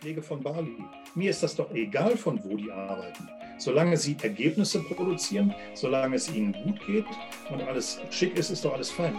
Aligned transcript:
Pflege 0.00 0.22
von 0.22 0.40
Bali. 0.40 0.76
Mir 1.14 1.30
ist 1.30 1.42
das 1.42 1.56
doch 1.56 1.72
egal, 1.72 2.16
von 2.16 2.42
wo 2.44 2.56
die 2.56 2.70
arbeiten. 2.70 3.28
Solange 3.58 3.96
sie 3.96 4.16
Ergebnisse 4.22 4.80
produzieren, 4.80 5.52
solange 5.74 6.14
es 6.16 6.32
ihnen 6.32 6.52
gut 6.52 6.78
geht 6.86 7.06
und 7.50 7.62
alles 7.62 8.00
schick 8.10 8.38
ist, 8.38 8.50
ist 8.50 8.64
doch 8.64 8.74
alles 8.74 8.90
fein. 8.90 9.16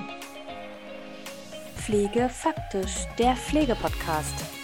Pflege 1.75 2.29
faktisch, 2.29 3.07
der 3.17 3.35
Pflegepodcast. 3.35 4.58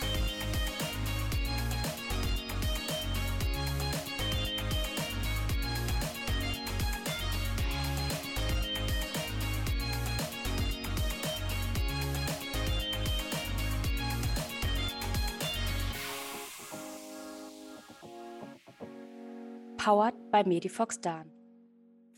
Powered 19.86 20.16
by 20.32 20.44
Medifox 20.44 21.00
Dan. 21.00 21.32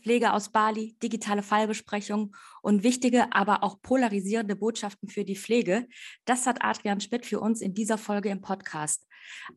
Pflege 0.02 0.32
aus 0.32 0.48
Bali, 0.48 0.96
digitale 1.02 1.42
Fallbesprechungen 1.42 2.34
und 2.62 2.82
wichtige, 2.82 3.30
aber 3.34 3.62
auch 3.62 3.82
polarisierende 3.82 4.56
Botschaften 4.56 5.10
für 5.10 5.22
die 5.22 5.36
Pflege. 5.36 5.86
Das 6.24 6.46
hat 6.46 6.64
Adrian 6.64 7.02
Spitt 7.02 7.26
für 7.26 7.40
uns 7.40 7.60
in 7.60 7.74
dieser 7.74 7.98
Folge 7.98 8.30
im 8.30 8.40
Podcast. 8.40 9.06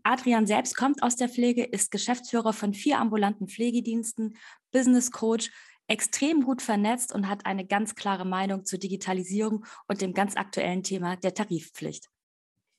Adrian 0.04 0.46
selbst 0.46 0.76
kommt 0.76 1.02
aus 1.04 1.16
der 1.16 1.30
Pflege, 1.30 1.64
ist 1.64 1.90
Geschäftsführer 1.90 2.52
von 2.52 2.74
vier 2.74 3.00
ambulanten 3.00 3.48
Pflegediensten, 3.48 4.36
Business 4.74 5.12
Coach, 5.12 5.50
extrem 5.88 6.44
gut 6.44 6.62
vernetzt 6.62 7.16
und 7.16 7.30
hat 7.30 7.46
eine 7.46 7.66
ganz 7.66 7.96
klare 7.96 8.26
Meinung 8.26 8.66
zur 8.66 8.80
Digitalisierung 8.80 9.66
und 9.88 10.02
dem 10.02 10.14
ganz 10.14 10.36
aktuellen 10.36 10.84
Thema 10.84 11.16
der 11.16 11.34
Tarifpflicht. 11.34 12.10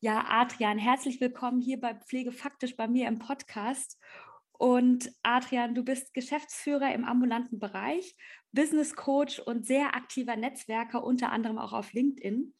Ja, 0.00 0.26
Adrian, 0.28 0.76
herzlich 0.76 1.22
willkommen 1.22 1.62
hier 1.62 1.80
bei 1.80 1.94
Pflege 1.94 2.32
faktisch 2.32 2.76
bei 2.76 2.86
mir 2.86 3.08
im 3.08 3.18
Podcast. 3.18 3.98
Und 4.62 5.10
Adrian, 5.24 5.74
du 5.74 5.82
bist 5.82 6.14
Geschäftsführer 6.14 6.94
im 6.94 7.04
ambulanten 7.04 7.58
Bereich, 7.58 8.14
Business 8.52 8.94
Coach 8.94 9.40
und 9.40 9.66
sehr 9.66 9.96
aktiver 9.96 10.36
Netzwerker, 10.36 11.02
unter 11.02 11.32
anderem 11.32 11.58
auch 11.58 11.72
auf 11.72 11.92
LinkedIn. 11.92 12.54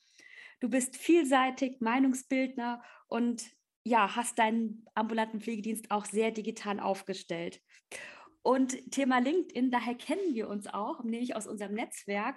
Du 0.59 0.69
bist 0.69 0.97
vielseitig, 0.97 1.81
Meinungsbildner 1.81 2.83
und 3.07 3.45
ja, 3.85 4.17
hast 4.17 4.41
deinen 4.41 4.85
ambulanten 4.97 5.41
Pflegedienst 5.41 5.93
auch 5.93 6.05
sehr 6.05 6.33
digital 6.33 6.81
aufgestellt. 6.81 7.61
Und 8.43 8.91
Thema 8.91 9.21
LinkedIn, 9.21 9.71
daher 9.71 9.95
kennen 9.95 10.35
wir 10.35 10.49
uns 10.49 10.67
auch, 10.67 11.05
nämlich 11.05 11.37
aus 11.37 11.47
unserem 11.47 11.75
Netzwerk. 11.75 12.35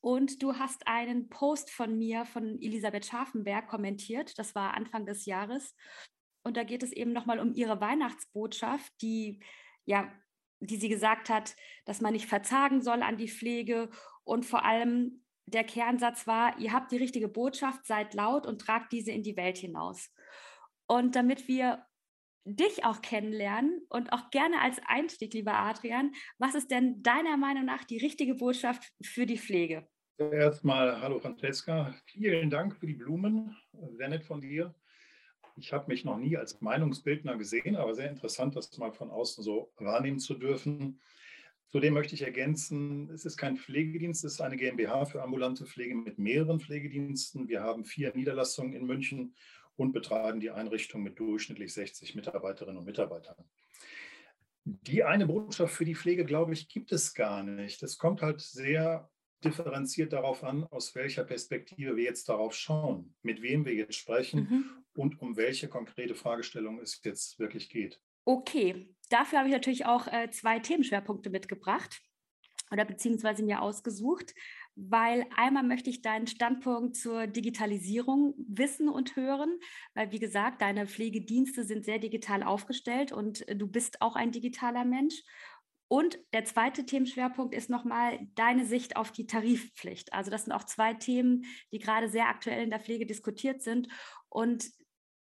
Und 0.00 0.42
du 0.42 0.56
hast 0.56 0.86
einen 0.86 1.28
Post 1.28 1.70
von 1.70 1.98
mir, 1.98 2.24
von 2.24 2.58
Elisabeth 2.62 3.04
Scharfenberg, 3.04 3.68
kommentiert. 3.68 4.38
Das 4.38 4.54
war 4.54 4.72
Anfang 4.72 5.04
des 5.04 5.26
Jahres. 5.26 5.76
Und 6.44 6.56
da 6.56 6.64
geht 6.64 6.82
es 6.82 6.92
eben 6.92 7.12
nochmal 7.12 7.38
um 7.38 7.54
ihre 7.54 7.80
Weihnachtsbotschaft, 7.80 8.92
die 9.00 9.40
ja, 9.84 10.12
die 10.60 10.76
sie 10.76 10.88
gesagt 10.88 11.28
hat, 11.28 11.56
dass 11.84 12.00
man 12.00 12.12
nicht 12.12 12.26
verzagen 12.26 12.82
soll 12.82 13.02
an 13.02 13.16
die 13.16 13.28
Pflege 13.28 13.90
und 14.24 14.46
vor 14.46 14.64
allem 14.64 15.24
der 15.46 15.64
Kernsatz 15.64 16.26
war, 16.26 16.58
ihr 16.58 16.72
habt 16.72 16.92
die 16.92 16.96
richtige 16.96 17.28
Botschaft, 17.28 17.84
seid 17.84 18.14
laut 18.14 18.46
und 18.46 18.60
tragt 18.60 18.92
diese 18.92 19.10
in 19.10 19.24
die 19.24 19.36
Welt 19.36 19.58
hinaus. 19.58 20.10
Und 20.86 21.16
damit 21.16 21.48
wir 21.48 21.84
dich 22.44 22.84
auch 22.84 23.02
kennenlernen 23.02 23.84
und 23.88 24.12
auch 24.12 24.30
gerne 24.30 24.60
als 24.60 24.80
Einstieg, 24.86 25.34
lieber 25.34 25.54
Adrian, 25.54 26.12
was 26.38 26.54
ist 26.54 26.70
denn 26.70 27.02
deiner 27.02 27.36
Meinung 27.36 27.64
nach 27.64 27.84
die 27.84 27.98
richtige 27.98 28.34
Botschaft 28.34 28.92
für 29.02 29.26
die 29.26 29.38
Pflege? 29.38 29.88
Erstmal, 30.18 31.00
hallo 31.00 31.18
Francesca, 31.18 31.94
vielen 32.06 32.50
Dank 32.50 32.76
für 32.76 32.86
die 32.86 32.94
Blumen, 32.94 33.56
sehr 33.96 34.08
nett 34.08 34.24
von 34.24 34.40
dir. 34.40 34.74
Ich 35.56 35.72
habe 35.72 35.88
mich 35.88 36.04
noch 36.04 36.18
nie 36.18 36.36
als 36.36 36.60
Meinungsbildner 36.60 37.36
gesehen, 37.36 37.76
aber 37.76 37.94
sehr 37.94 38.10
interessant, 38.10 38.56
das 38.56 38.76
mal 38.78 38.92
von 38.92 39.10
außen 39.10 39.44
so 39.44 39.72
wahrnehmen 39.76 40.18
zu 40.18 40.34
dürfen. 40.34 41.00
Zudem 41.68 41.94
möchte 41.94 42.14
ich 42.14 42.22
ergänzen, 42.22 43.08
es 43.10 43.24
ist 43.24 43.38
kein 43.38 43.56
Pflegedienst, 43.56 44.24
es 44.24 44.34
ist 44.34 44.40
eine 44.40 44.56
GmbH 44.56 45.06
für 45.06 45.22
ambulante 45.22 45.64
Pflege 45.64 45.94
mit 45.94 46.18
mehreren 46.18 46.60
Pflegediensten. 46.60 47.48
Wir 47.48 47.62
haben 47.62 47.84
vier 47.84 48.14
Niederlassungen 48.14 48.74
in 48.74 48.84
München 48.84 49.34
und 49.76 49.92
betreiben 49.92 50.40
die 50.40 50.50
Einrichtung 50.50 51.02
mit 51.02 51.18
durchschnittlich 51.18 51.72
60 51.72 52.14
Mitarbeiterinnen 52.14 52.78
und 52.78 52.84
Mitarbeitern. 52.84 53.36
Die 54.64 55.02
eine 55.02 55.26
Botschaft 55.26 55.74
für 55.74 55.84
die 55.84 55.94
Pflege, 55.94 56.24
glaube 56.24 56.52
ich, 56.52 56.68
gibt 56.68 56.92
es 56.92 57.14
gar 57.14 57.42
nicht. 57.42 57.82
Es 57.82 57.98
kommt 57.98 58.22
halt 58.22 58.40
sehr 58.40 59.10
differenziert 59.44 60.12
darauf 60.12 60.44
an, 60.44 60.64
aus 60.64 60.94
welcher 60.94 61.24
Perspektive 61.24 61.96
wir 61.96 62.04
jetzt 62.04 62.28
darauf 62.28 62.54
schauen, 62.54 63.14
mit 63.22 63.42
wem 63.42 63.64
wir 63.64 63.74
jetzt 63.74 63.94
sprechen 63.94 64.40
mhm. 64.50 64.64
und 64.94 65.20
um 65.20 65.36
welche 65.36 65.68
konkrete 65.68 66.14
Fragestellung 66.14 66.80
es 66.80 67.00
jetzt 67.04 67.38
wirklich 67.38 67.68
geht. 67.68 68.00
Okay, 68.24 68.94
dafür 69.10 69.38
habe 69.38 69.48
ich 69.48 69.54
natürlich 69.54 69.86
auch 69.86 70.06
äh, 70.06 70.30
zwei 70.30 70.58
Themenschwerpunkte 70.58 71.30
mitgebracht 71.30 72.00
oder 72.70 72.84
beziehungsweise 72.84 73.42
mir 73.42 73.60
ausgesucht, 73.60 74.34
weil 74.74 75.26
einmal 75.36 75.62
möchte 75.62 75.90
ich 75.90 76.00
deinen 76.00 76.26
Standpunkt 76.26 76.96
zur 76.96 77.26
Digitalisierung 77.26 78.34
wissen 78.48 78.88
und 78.88 79.16
hören, 79.16 79.58
weil 79.94 80.10
wie 80.12 80.18
gesagt, 80.18 80.62
deine 80.62 80.86
Pflegedienste 80.86 81.64
sind 81.64 81.84
sehr 81.84 81.98
digital 81.98 82.42
aufgestellt 82.42 83.12
und 83.12 83.46
äh, 83.48 83.56
du 83.56 83.66
bist 83.66 84.00
auch 84.00 84.16
ein 84.16 84.32
digitaler 84.32 84.84
Mensch. 84.84 85.22
Und 85.92 86.18
der 86.32 86.46
zweite 86.46 86.86
Themenschwerpunkt 86.86 87.54
ist 87.54 87.68
nochmal 87.68 88.18
deine 88.34 88.64
Sicht 88.64 88.96
auf 88.96 89.12
die 89.12 89.26
Tarifpflicht. 89.26 90.14
Also 90.14 90.30
das 90.30 90.44
sind 90.44 90.54
auch 90.54 90.64
zwei 90.64 90.94
Themen, 90.94 91.44
die 91.70 91.80
gerade 91.80 92.08
sehr 92.08 92.28
aktuell 92.30 92.62
in 92.62 92.70
der 92.70 92.80
Pflege 92.80 93.04
diskutiert 93.04 93.60
sind. 93.60 93.88
Und 94.30 94.70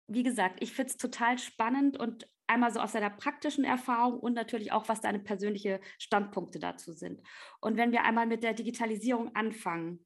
wie 0.08 0.22
gesagt, 0.22 0.62
ich 0.62 0.74
finde 0.74 0.90
es 0.90 0.98
total 0.98 1.38
spannend 1.38 1.98
und 1.98 2.28
einmal 2.46 2.70
so 2.70 2.80
aus 2.80 2.92
deiner 2.92 3.08
praktischen 3.08 3.64
Erfahrung 3.64 4.20
und 4.20 4.34
natürlich 4.34 4.70
auch, 4.70 4.90
was 4.90 5.00
deine 5.00 5.20
persönlichen 5.20 5.78
Standpunkte 5.98 6.58
dazu 6.58 6.92
sind. 6.92 7.22
Und 7.62 7.78
wenn 7.78 7.90
wir 7.90 8.04
einmal 8.04 8.26
mit 8.26 8.42
der 8.42 8.52
Digitalisierung 8.52 9.34
anfangen, 9.34 10.04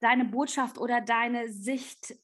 deine 0.00 0.24
Botschaft 0.24 0.78
oder 0.78 1.02
deine 1.02 1.52
Sicht, 1.52 2.16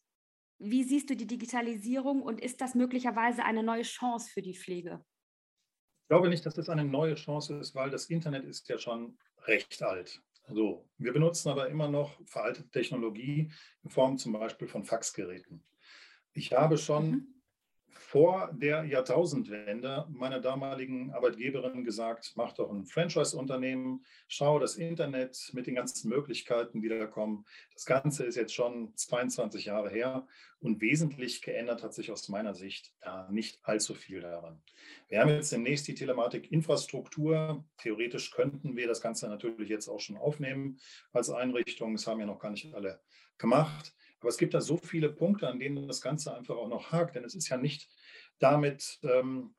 wie 0.58 0.82
siehst 0.82 1.10
du 1.10 1.14
die 1.14 1.26
Digitalisierung 1.26 2.22
und 2.22 2.40
ist 2.40 2.62
das 2.62 2.74
möglicherweise 2.74 3.44
eine 3.44 3.62
neue 3.62 3.82
Chance 3.82 4.30
für 4.32 4.40
die 4.40 4.56
Pflege? 4.56 5.04
Glaube 6.12 6.28
nicht, 6.28 6.44
dass 6.44 6.52
das 6.52 6.68
eine 6.68 6.84
neue 6.84 7.14
Chance 7.14 7.56
ist, 7.56 7.74
weil 7.74 7.88
das 7.88 8.10
Internet 8.10 8.44
ist 8.44 8.68
ja 8.68 8.76
schon 8.76 9.16
recht 9.46 9.82
alt. 9.82 10.20
So, 10.46 10.86
wir 10.98 11.10
benutzen 11.10 11.48
aber 11.48 11.70
immer 11.70 11.88
noch 11.88 12.20
veraltete 12.26 12.68
Technologie 12.68 13.50
in 13.82 13.88
Form 13.88 14.18
zum 14.18 14.34
Beispiel 14.34 14.68
von 14.68 14.84
Faxgeräten. 14.84 15.64
Ich 16.34 16.52
habe 16.52 16.76
schon 16.76 17.10
mhm 17.10 17.41
vor 17.94 18.50
der 18.53 18.84
Jahrtausendwende 18.84 20.06
meiner 20.10 20.41
damaligen 20.41 21.12
Arbeitgeberin 21.12 21.84
gesagt, 21.84 22.32
mach 22.36 22.53
doch 22.53 22.70
ein 22.70 22.84
Franchise-Unternehmen, 22.84 24.04
schau 24.28 24.58
das 24.58 24.76
Internet 24.76 25.50
mit 25.53 25.66
den 25.66 25.75
ganzen 25.75 26.08
Möglichkeiten, 26.08 26.80
die 26.80 26.88
da 26.88 27.06
kommen. 27.06 27.44
Das 27.75 27.86
Ganze 27.86 28.25
ist 28.25 28.36
jetzt 28.36 28.54
schon 28.54 28.92
22 28.97 29.66
Jahre 29.66 29.91
her 29.91 30.26
und 30.60 30.80
wesentlich 30.80 31.42
geändert 31.42 31.82
hat 31.82 31.94
sich 31.94 32.10
aus 32.10 32.28
meiner 32.28 32.54
Sicht 32.54 32.92
da 33.00 33.28
nicht 33.30 33.58
allzu 33.62 33.94
viel 33.94 34.20
daran. 34.20 34.62
Wir 35.09 35.20
haben 35.20 35.30
jetzt 35.30 35.53
demnächst 35.53 35.88
die 35.88 35.94
Telematik-Infrastruktur. 35.94 37.64
Theoretisch 37.78 38.30
könnten 38.30 38.76
wir 38.76 38.86
das 38.86 39.00
Ganze 39.00 39.28
natürlich 39.28 39.69
jetzt 39.69 39.88
auch 39.88 40.00
schon 40.00 40.16
aufnehmen 40.16 40.78
als 41.12 41.30
Einrichtung. 41.30 41.94
Das 41.94 42.06
haben 42.06 42.20
ja 42.20 42.26
noch 42.26 42.38
gar 42.38 42.50
nicht 42.50 42.72
alle 42.74 43.00
gemacht. 43.38 43.94
Aber 44.22 44.28
es 44.28 44.38
gibt 44.38 44.55
da 44.55 44.60
so 44.60 44.77
viele 44.77 45.10
Punkte, 45.10 45.49
an 45.49 45.59
denen 45.59 45.88
das 45.88 46.00
Ganze 46.00 46.33
einfach 46.33 46.55
auch 46.55 46.69
noch 46.69 46.93
hakt, 46.93 47.16
denn 47.16 47.25
es 47.25 47.34
ist 47.34 47.49
ja 47.49 47.56
nicht 47.56 47.88
damit 48.38 49.00
ähm, 49.03 49.53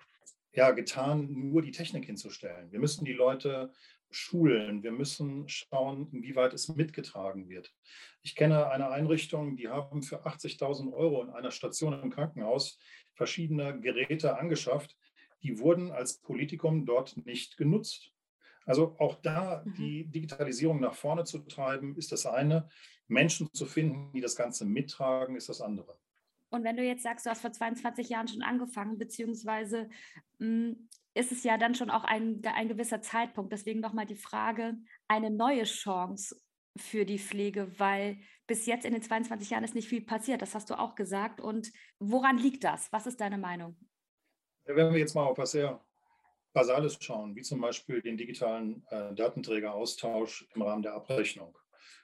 ja, 0.53 0.72
getan, 0.72 1.28
nur 1.29 1.62
die 1.62 1.72
Technik 1.72 2.06
hinzustellen. 2.06 2.72
Wir 2.72 2.79
müssen 2.79 3.03
die 3.03 3.12
Leute 3.12 3.74
schulen, 4.09 4.81
wir 4.81 4.94
müssen 4.94 5.50
schauen, 5.50 6.07
inwieweit 6.13 6.54
es 6.54 6.69
mitgetragen 6.69 7.50
wird. 7.50 7.74
Ich 8.21 8.36
kenne 8.36 8.69
eine 8.69 8.89
Einrichtung, 8.89 9.57
die 9.57 9.68
haben 9.68 10.01
für 10.01 10.25
80.000 10.25 10.94
Euro 10.94 11.24
in 11.24 11.30
einer 11.30 11.51
Station 11.51 12.01
im 12.01 12.09
Krankenhaus 12.09 12.80
verschiedene 13.16 13.81
Geräte 13.81 14.38
angeschafft, 14.38 14.95
die 15.42 15.59
wurden 15.59 15.92
als 15.92 16.19
Politikum 16.19 16.86
dort 16.86 17.18
nicht 17.25 17.57
genutzt. 17.57 18.12
Also 18.65 18.95
auch 19.00 19.15
da 19.21 19.63
mhm. 19.65 19.74
die 19.74 20.06
Digitalisierung 20.06 20.80
nach 20.80 20.95
vorne 20.95 21.24
zu 21.24 21.39
treiben, 21.39 21.95
ist 21.95 22.12
das 22.12 22.25
eine. 22.25 22.69
Menschen 23.07 23.54
zu 23.54 23.65
finden, 23.65 24.12
die 24.13 24.21
das 24.21 24.36
Ganze 24.36 24.65
mittragen, 24.65 25.36
ist 25.36 25.50
das 25.50 25.62
andere. 25.62 25.98
Und 26.50 26.63
wenn 26.63 26.77
du 26.77 26.83
jetzt 26.83 27.04
sagst, 27.04 27.25
du 27.25 27.31
hast 27.31 27.42
vor 27.42 27.51
22 27.51 28.10
Jahren 28.10 28.27
schon 28.27 28.44
angefangen, 28.44 28.98
beziehungsweise 28.98 29.89
hm, 30.39 30.88
ist 31.15 31.31
es 31.31 31.44
ja 31.44 31.57
dann 31.57 31.75
schon 31.75 31.89
auch 31.89 32.04
ein, 32.04 32.42
ein 32.44 32.68
gewisser 32.68 33.01
Zeitpunkt. 33.01 33.51
Deswegen 33.51 33.80
nochmal 33.80 34.06
die 34.06 34.15
Frage, 34.15 34.75
eine 35.07 35.30
neue 35.30 35.63
Chance 35.63 36.39
für 36.77 37.06
die 37.06 37.19
Pflege, 37.19 37.71
weil 37.80 38.19
bis 38.48 38.66
jetzt 38.66 38.86
in 38.86 38.94
den 38.94 39.01
22 39.01 39.50
Jahren 39.50 39.63
ist 39.63 39.75
nicht 39.75 39.88
viel 39.88 40.01
passiert. 40.01 40.42
Das 40.42 40.56
hast 40.56 40.69
du 40.69 40.77
auch 40.77 40.95
gesagt. 40.95 41.42
Und 41.42 41.71
woran 42.00 42.38
liegt 42.38 42.63
das? 42.63 42.92
Was 42.92 43.07
ist 43.07 43.21
deine 43.21 43.38
Meinung? 43.38 43.75
Wenn 44.66 44.92
wir 44.92 45.00
jetzt 45.00 45.16
mal 45.16 45.25
auf 45.25 45.38
was 45.38 45.51
sehr 45.51 45.83
Basales 46.53 46.97
schauen, 47.00 47.35
wie 47.35 47.41
zum 47.41 47.59
Beispiel 47.59 48.01
den 48.01 48.17
digitalen 48.17 48.85
äh, 48.89 49.13
Datenträgeraustausch 49.13 50.47
im 50.53 50.61
Rahmen 50.61 50.83
der 50.83 50.94
Abrechnung. 50.94 51.57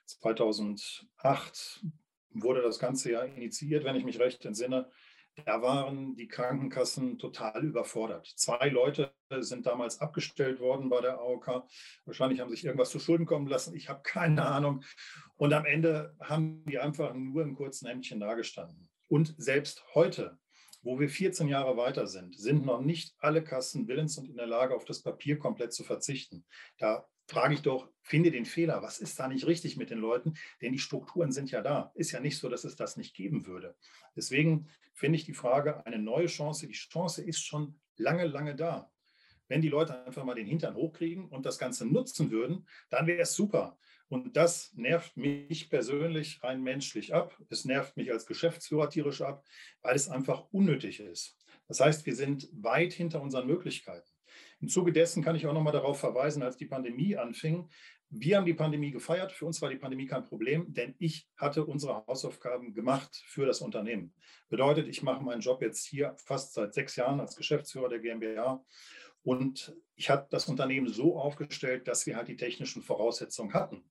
2008 0.06 1.86
wurde 2.32 2.62
das 2.62 2.80
Ganze 2.80 3.12
ja 3.12 3.22
initiiert, 3.24 3.84
wenn 3.84 3.96
ich 3.96 4.04
mich 4.04 4.20
recht 4.20 4.44
entsinne. 4.46 4.90
da 5.46 5.62
waren 5.62 6.16
die 6.16 6.28
Krankenkassen 6.28 7.18
total 7.18 7.64
überfordert. 7.64 8.28
Zwei 8.36 8.70
Leute 8.70 9.14
sind 9.40 9.66
damals 9.66 10.02
abgestellt 10.02 10.60
worden 10.60 10.90
bei 10.90 11.00
der 11.02 11.20
AOK. 11.20 11.64
Wahrscheinlich 12.06 12.42
haben 12.42 12.50
sich 12.50 12.66
irgendwas 12.66 12.90
zu 12.90 13.00
Schulden 13.00 13.26
kommen 13.26 13.48
lassen. 13.48 13.76
Ich 13.76 13.88
habe 13.88 14.02
keine 14.04 14.46
Ahnung. 14.46 14.84
Und 15.38 15.54
am 15.54 15.66
Ende 15.66 16.16
haben 16.20 16.66
die 16.66 16.80
einfach 16.80 17.14
nur 17.14 17.44
im 17.44 17.56
kurzen 17.56 17.88
Hemdchen 17.88 18.20
dagestanden. 18.20 18.90
Und 19.08 19.34
selbst 19.38 19.86
heute, 19.96 20.38
wo 20.82 21.00
wir 21.00 21.10
14 21.10 21.48
Jahre 21.48 21.78
weiter 21.78 22.08
sind, 22.08 22.38
sind 22.40 22.66
noch 22.66 22.82
nicht 22.82 23.16
alle 23.20 23.44
Kassen 23.44 23.88
willens 23.88 24.18
und 24.18 24.30
in 24.30 24.38
der 24.38 24.48
Lage, 24.48 24.76
auf 24.76 24.86
das 24.86 25.02
Papier 25.02 25.38
komplett 25.38 25.74
zu 25.74 25.84
verzichten. 25.84 26.46
Da 26.78 27.08
frage 27.28 27.54
ich 27.54 27.62
doch, 27.62 27.90
finde 28.02 28.32
den 28.32 28.46
Fehler. 28.46 28.82
Was 28.82 29.00
ist 29.00 29.20
da 29.20 29.28
nicht 29.28 29.46
richtig 29.46 29.78
mit 29.78 29.90
den 29.90 30.00
Leuten? 30.00 30.34
Denn 30.62 30.72
die 30.72 30.80
Strukturen 30.80 31.32
sind 31.32 31.52
ja 31.52 31.62
da. 31.62 31.92
Ist 31.96 32.12
ja 32.12 32.20
nicht 32.20 32.38
so, 32.38 32.50
dass 32.50 32.64
es 32.64 32.76
das 32.76 32.98
nicht 32.98 33.16
geben 33.16 33.46
würde. 33.46 33.76
Deswegen 34.16 34.68
finde 34.94 35.18
ich 35.18 35.26
die 35.26 35.34
Frage 35.34 35.86
eine 35.86 36.00
neue 36.00 36.28
Chance. 36.28 36.68
Die 36.68 36.74
Chance 36.74 37.24
ist 37.24 37.46
schon 37.46 37.80
lange, 37.98 38.26
lange 38.26 38.56
da. 38.56 38.92
Wenn 39.48 39.62
die 39.62 39.70
Leute 39.70 40.06
einfach 40.06 40.24
mal 40.24 40.36
den 40.36 40.48
Hintern 40.48 40.76
hochkriegen 40.76 41.28
und 41.28 41.46
das 41.46 41.58
Ganze 41.58 41.86
nutzen 41.86 42.32
würden, 42.32 42.68
dann 42.90 43.08
wäre 43.08 43.22
es 43.22 43.34
super. 43.34 43.78
Und 44.10 44.36
das 44.36 44.74
nervt 44.74 45.16
mich 45.18 45.70
persönlich 45.70 46.44
rein 46.44 46.64
menschlich 46.64 47.14
ab. 47.14 47.38
Es 47.50 47.64
nervt 47.64 47.96
mich 47.96 48.12
als 48.12 48.26
Geschäftsführer 48.26 48.90
tierisch 48.90 49.22
ab, 49.22 49.46
weil 49.84 49.96
es 49.96 50.10
einfach 50.10 50.48
unnötig 50.52 51.00
ist. 51.00 51.38
Das 51.68 51.80
heißt, 51.80 52.06
wir 52.08 52.16
sind 52.16 52.50
weit 52.52 52.92
hinter 52.92 53.22
unseren 53.22 53.46
Möglichkeiten. 53.46 54.10
Im 54.60 54.68
Zuge 54.68 54.92
dessen 54.92 55.24
kann 55.24 55.36
ich 55.36 55.46
auch 55.46 55.54
noch 55.54 55.62
mal 55.62 55.72
darauf 55.72 56.00
verweisen, 56.00 56.42
als 56.42 56.58
die 56.58 56.66
Pandemie 56.66 57.16
anfing. 57.16 57.70
Wir 58.10 58.38
haben 58.38 58.46
die 58.48 58.56
Pandemie 58.56 58.90
gefeiert. 58.90 59.32
Für 59.32 59.46
uns 59.46 59.62
war 59.62 59.70
die 59.70 59.78
Pandemie 59.78 60.08
kein 60.08 60.24
Problem, 60.24 60.74
denn 60.74 60.96
ich 60.98 61.30
hatte 61.38 61.64
unsere 61.64 62.06
Hausaufgaben 62.08 62.74
gemacht 62.74 63.24
für 63.28 63.46
das 63.46 63.62
Unternehmen. 63.62 64.14
Bedeutet, 64.50 64.88
ich 64.88 65.04
mache 65.04 65.24
meinen 65.24 65.42
Job 65.42 65.62
jetzt 65.62 65.86
hier 65.86 66.16
fast 66.18 66.56
seit 66.56 66.74
sechs 66.74 66.96
Jahren 66.96 67.20
als 67.20 67.36
Geschäftsführer 67.36 67.90
der 67.90 68.00
GmbH. 68.00 68.66
Und 69.22 69.78
ich 69.96 70.10
habe 70.10 70.28
das 70.32 70.48
Unternehmen 70.48 70.88
so 70.88 71.20
aufgestellt, 71.20 71.88
dass 71.88 72.08
wir 72.08 72.16
halt 72.16 72.30
die 72.30 72.38
technischen 72.38 72.82
Voraussetzungen 72.82 73.54
hatten. 73.54 73.84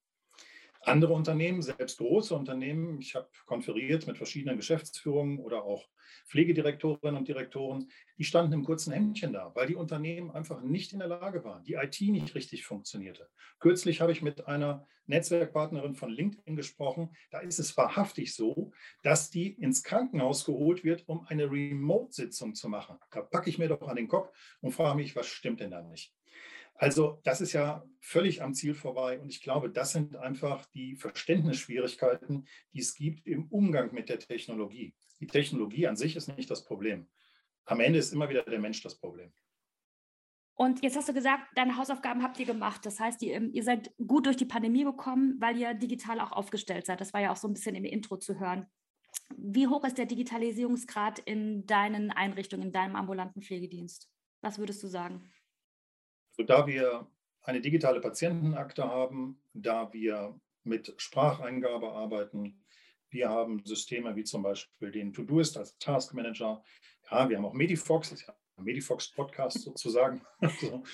Andere 0.81 1.13
Unternehmen, 1.13 1.61
selbst 1.61 1.99
große 1.99 2.35
Unternehmen, 2.35 3.01
ich 3.01 3.15
habe 3.15 3.29
konferiert 3.47 4.07
mit 4.07 4.17
verschiedenen 4.17 4.57
Geschäftsführungen 4.57 5.39
oder 5.39 5.65
auch 5.65 5.89
Pflegedirektorinnen 6.29 7.17
und 7.17 7.29
Direktoren, 7.29 7.91
die 8.17 8.25
standen 8.25 8.53
im 8.53 8.65
kurzen 8.65 8.93
Hemdchen 8.93 9.33
da, 9.33 9.53
weil 9.55 9.67
die 9.67 9.75
Unternehmen 9.75 10.31
einfach 10.31 10.63
nicht 10.63 10.93
in 10.93 11.01
der 11.01 11.09
Lage 11.09 11.45
waren, 11.45 11.65
die 11.65 11.75
IT 11.75 12.01
nicht 12.01 12.35
richtig 12.35 12.65
funktionierte. 12.65 13.29
Kürzlich 13.59 14.01
habe 14.01 14.13
ich 14.13 14.23
mit 14.23 14.47
einer 14.47 14.87
Netzwerkpartnerin 15.07 15.95
von 15.95 16.11
LinkedIn 16.11 16.55
gesprochen. 16.55 17.11
Da 17.31 17.41
ist 17.41 17.59
es 17.59 17.77
wahrhaftig 17.77 18.35
so, 18.35 18.73
dass 19.03 19.31
die 19.31 19.49
ins 19.49 19.83
Krankenhaus 19.83 20.45
geholt 20.45 20.85
wird, 20.85 21.09
um 21.09 21.27
eine 21.27 21.51
Remote-Sitzung 21.51 22.55
zu 22.55 22.69
machen. 22.69 22.99
Da 23.11 23.23
packe 23.23 23.51
ich 23.51 23.59
mir 23.59 23.69
doch 23.69 23.89
an 23.89 23.97
den 23.97 24.09
Kopf 24.09 24.31
und 24.61 24.73
frage 24.73 24.97
mich, 24.97 25.17
was 25.17 25.27
stimmt 25.27 25.61
denn 25.61 25.71
da 25.71 25.83
nicht? 25.83 26.15
Also 26.79 27.21
das 27.25 27.41
ist 27.41 27.53
ja 27.53 27.85
völlig 28.01 28.41
am 28.41 28.55
Ziel 28.55 28.73
vorbei 28.73 29.19
und 29.19 29.29
ich 29.29 29.43
glaube, 29.43 29.69
das 29.69 29.93
sind 29.93 30.15
einfach 30.17 30.65
die 30.67 30.95
Verständnisschwierigkeiten, 30.95 32.47
die 32.73 32.79
es 32.79 32.95
gibt 32.95 33.27
im 33.27 33.47
Umgang 33.49 33.93
mit 33.93 34.09
der 34.09 34.21
Technologie. 34.21 34.95
Die 35.19 35.27
Technologie 35.27 35.89
an 35.89 35.97
sich 35.97 36.15
ist 36.15 36.29
nicht 36.29 36.49
das 36.49 36.65
Problem. 36.65 37.09
Am 37.65 37.81
Ende 37.81 37.99
ist 37.99 38.13
immer 38.13 38.29
wieder 38.29 38.45
der 38.45 38.61
Mensch 38.61 38.81
das 38.81 38.95
Problem. 38.95 39.33
Und 40.55 40.83
jetzt 40.83 40.97
hast 40.97 41.09
du 41.09 41.13
gesagt, 41.13 41.45
deine 41.57 41.77
Hausaufgaben 41.77 42.23
habt 42.23 42.39
ihr 42.39 42.47
gemacht. 42.47 42.87
Das 42.87 43.01
heißt, 43.01 43.23
ihr, 43.23 43.43
ihr, 43.53 43.63
seid 43.63 43.93
gut 44.07 44.27
durch 44.27 44.37
die 44.37 44.45
Pandemie 44.45 44.85
gekommen, 44.85 45.37
weil 45.41 45.57
ihr 45.57 45.75
digital 45.75 46.21
auch 46.21 46.33
aufgestellt 46.33 46.87
seid. 46.87 47.01
Das 47.01 47.13
war 47.13 47.21
ja 47.21 47.33
auch 47.33 47.37
so 47.37 47.49
ein 47.49 47.55
bisschen 47.55 47.75
im 47.75 47.85
Intro 47.85 48.17
zu 48.17 48.39
hören. 48.39 48.67
Wie 49.37 49.67
hoch 49.67 49.85
ist 49.85 49.99
der 49.99 50.07
Digitalisierungsgrad 50.07 51.19
in 51.21 51.67
deinen 51.67 52.11
Einrichtungen, 52.11 52.69
in 52.69 52.73
deinem 52.73 52.97
ambulanten 52.97 53.43
Pflegedienst? 53.43 54.09
Was 54.41 54.59
würdest 54.59 54.83
du 54.83 54.89
sagen? 54.89 55.29
So, 56.39 56.45
da 56.45 56.69
wir 56.69 57.09
eine 57.43 57.61
digitale 57.61 58.01
Patientenakte 58.01 58.85
haben, 58.85 59.43
da 59.55 59.93
wir 59.93 60.39
mit 60.63 60.95
Spracheingabe 60.97 61.91
arbeiten, 61.91 62.65
wir 63.11 63.29
haben 63.29 63.65
Systeme 63.65 64.15
wie 64.15 64.23
zum 64.23 64.45
Beispiel 64.45 64.93
den 64.93 65.13
Todoist 65.13 65.57
als 65.57 65.77
Task 65.79 66.15
Manager. 66.15 66.63
Ja, 67.11 67.29
wir 67.29 67.39
haben 67.39 67.45
auch 67.45 67.55
Medifox, 67.55 68.11
das 68.11 68.21
ist 68.21 68.29
ja 68.29 68.37
ein 68.57 68.65
Medifox-Podcast 68.65 69.63
sozusagen. 69.63 70.21
Also 70.41 70.85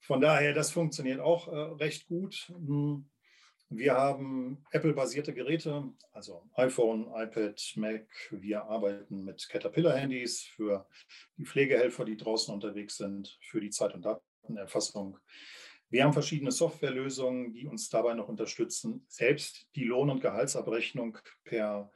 von 0.00 0.20
daher, 0.20 0.52
das 0.52 0.70
funktioniert 0.70 1.18
auch 1.18 1.48
äh, 1.48 1.56
recht 1.82 2.06
gut. 2.06 2.52
Hm. 2.54 3.10
Wir 3.70 3.94
haben 3.94 4.64
Apple-basierte 4.70 5.34
Geräte, 5.34 5.90
also 6.12 6.48
iPhone, 6.54 7.08
iPad, 7.16 7.60
Mac. 7.76 8.06
Wir 8.30 8.62
arbeiten 8.62 9.24
mit 9.24 9.48
Caterpillar-Handys 9.48 10.42
für 10.42 10.86
die 11.36 11.46
Pflegehelfer, 11.46 12.04
die 12.04 12.16
draußen 12.16 12.54
unterwegs 12.54 12.98
sind, 12.98 13.36
für 13.42 13.60
die 13.60 13.70
Zeit- 13.70 13.94
und. 13.94 14.06
Datenerfassung. 14.44 15.18
Wir 15.90 16.04
haben 16.04 16.12
verschiedene 16.12 16.50
Softwarelösungen, 16.50 17.52
die 17.52 17.66
uns 17.66 17.88
dabei 17.88 18.14
noch 18.14 18.28
unterstützen. 18.28 19.04
Selbst 19.08 19.68
die 19.74 19.84
Lohn- 19.84 20.10
und 20.10 20.20
Gehaltsabrechnung 20.20 21.18
per 21.44 21.90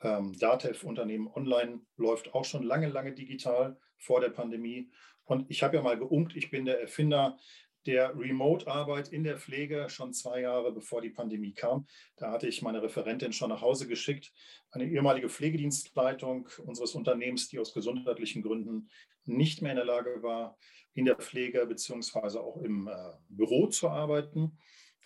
ähm, 0.00 0.36
Datev-Unternehmen 0.38 1.28
online 1.28 1.80
läuft 1.96 2.34
auch 2.34 2.44
schon 2.44 2.62
lange, 2.62 2.88
lange 2.88 3.12
digital 3.12 3.78
vor 3.96 4.20
der 4.20 4.30
Pandemie. 4.30 4.90
Und 5.24 5.50
ich 5.50 5.62
habe 5.62 5.76
ja 5.76 5.82
mal 5.82 5.98
geunkt, 5.98 6.36
ich 6.36 6.50
bin 6.50 6.64
der 6.64 6.80
Erfinder 6.80 7.38
der 7.86 8.18
Remote-Arbeit 8.18 9.08
in 9.08 9.24
der 9.24 9.38
Pflege 9.38 9.88
schon 9.88 10.12
zwei 10.12 10.40
Jahre 10.40 10.72
bevor 10.72 11.00
die 11.00 11.10
Pandemie 11.10 11.52
kam. 11.52 11.86
Da 12.16 12.30
hatte 12.30 12.48
ich 12.48 12.62
meine 12.62 12.82
Referentin 12.82 13.32
schon 13.32 13.50
nach 13.50 13.62
Hause 13.62 13.86
geschickt, 13.86 14.32
eine 14.70 14.86
ehemalige 14.86 15.28
Pflegedienstleitung 15.28 16.48
unseres 16.64 16.94
Unternehmens, 16.94 17.48
die 17.48 17.58
aus 17.58 17.74
gesundheitlichen 17.74 18.42
Gründen 18.42 18.90
nicht 19.24 19.62
mehr 19.62 19.72
in 19.72 19.76
der 19.76 19.86
Lage 19.86 20.22
war, 20.22 20.58
in 20.94 21.04
der 21.04 21.16
Pflege 21.16 21.66
beziehungsweise 21.66 22.40
auch 22.40 22.58
im 22.62 22.88
äh, 22.88 22.92
Büro 23.28 23.66
zu 23.66 23.88
arbeiten. 23.88 24.58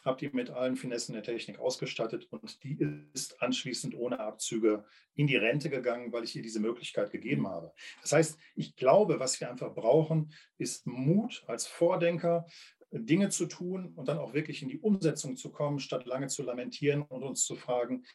Habe 0.08 0.26
die 0.26 0.34
mit 0.34 0.48
allen 0.48 0.76
Finessen 0.76 1.12
der 1.12 1.22
Technik 1.22 1.58
ausgestattet 1.58 2.26
und 2.30 2.64
die 2.64 2.78
ist 3.12 3.42
anschließend 3.42 3.94
ohne 3.94 4.18
Abzüge 4.20 4.86
in 5.14 5.26
die 5.26 5.36
Rente 5.36 5.68
gegangen, 5.68 6.14
weil 6.14 6.24
ich 6.24 6.34
ihr 6.34 6.40
diese 6.40 6.60
Möglichkeit 6.60 7.10
gegeben 7.10 7.46
habe. 7.46 7.74
Das 8.00 8.12
heißt, 8.12 8.38
ich 8.54 8.74
glaube, 8.74 9.20
was 9.20 9.38
wir 9.38 9.50
einfach 9.50 9.74
brauchen, 9.74 10.32
ist 10.56 10.86
Mut 10.86 11.44
als 11.46 11.66
Vordenker, 11.66 12.46
Dinge 12.90 13.28
zu 13.28 13.44
tun 13.44 13.92
und 13.96 14.08
dann 14.08 14.16
auch 14.16 14.32
wirklich 14.32 14.62
in 14.62 14.70
die 14.70 14.78
Umsetzung 14.78 15.36
zu 15.36 15.52
kommen, 15.52 15.78
statt 15.78 16.06
lange 16.06 16.28
zu 16.28 16.42
lamentieren 16.42 17.02
und 17.02 17.22
uns 17.22 17.44
zu 17.44 17.54
fragen, 17.54 18.06